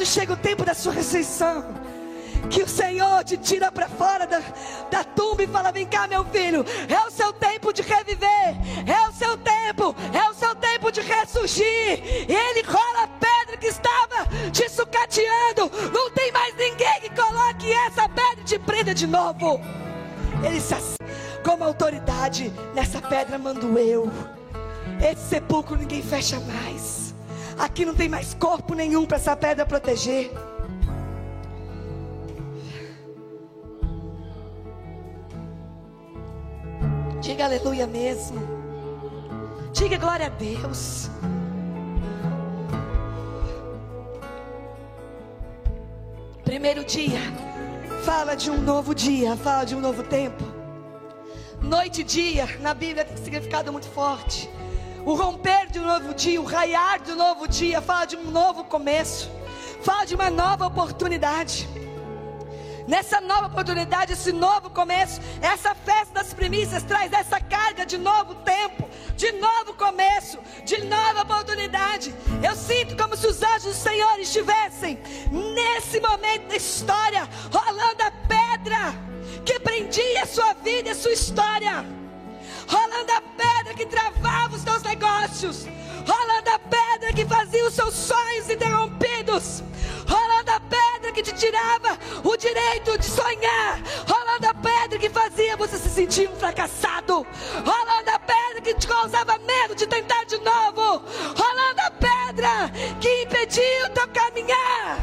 [0.04, 1.64] Quando chega o tempo da sua ressurreição,
[2.50, 4.42] que o Senhor te tira para fora da,
[4.92, 8.54] da tumba e fala: Vem cá, meu filho, é o seu tempo de reviver,
[8.86, 12.04] é o seu tempo, é o seu tempo de ressurgir.
[12.28, 15.72] E ele rola a pedra que estava te sucateando.
[15.94, 19.62] Não tem mais ninguém que coloque essa pedra e te prenda de novo.
[20.46, 20.76] Ele se
[21.46, 24.12] como autoridade nessa pedra mando eu.
[25.02, 27.03] Esse sepulcro ninguém fecha mais.
[27.58, 30.32] Aqui não tem mais corpo nenhum para essa pedra proteger.
[37.22, 38.40] Diga aleluia mesmo.
[39.72, 41.10] Diga glória a Deus.
[46.44, 47.20] Primeiro dia,
[48.04, 50.44] fala de um novo dia, fala de um novo tempo.
[51.62, 54.50] Noite e dia, na Bíblia tem significado muito forte.
[55.06, 58.32] O romper de um novo dia, o raiar de um novo dia, fala de um
[58.32, 59.30] novo começo,
[59.82, 61.68] fala de uma nova oportunidade.
[62.88, 68.36] Nessa nova oportunidade, esse novo começo, essa festa das primícias traz essa carga de novo
[68.36, 72.14] tempo, de novo começo, de nova oportunidade.
[72.42, 75.00] Eu sinto como se os anjos do Senhor estivessem
[75.32, 78.94] nesse momento da história, rolando a pedra
[79.46, 82.03] que prendia a sua vida e a sua história.
[82.68, 85.66] Rolando a pedra que travava os teus negócios.
[86.06, 89.64] Rolando a pedra que fazia os seus sonhos interrompidos.
[90.08, 93.82] Rolando a pedra que te tirava o direito de sonhar.
[94.08, 97.26] Rolando a pedra que fazia você se sentir um fracassado.
[97.66, 101.04] Rolando a pedra que te causava medo de tentar de novo.
[101.36, 105.00] Rolando a pedra que impedia o teu caminhar.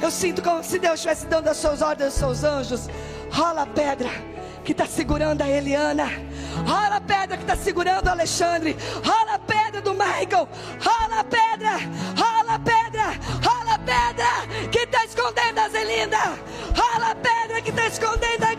[0.00, 2.88] Eu sinto como se Deus estivesse dando as suas ordens aos seus anjos
[3.30, 4.10] Rola a pedra
[4.64, 6.08] que está segurando a Eliana.
[6.66, 8.76] Rola a pedra que está segurando o Alexandre.
[9.04, 10.48] Rola a pedra do Michael.
[10.80, 11.78] Rola a pedra.
[12.16, 13.06] Rola a pedra.
[13.42, 16.38] Rola a pedra que está escondendo a Zelinda.
[16.74, 18.50] Rola a pedra que está escondendo a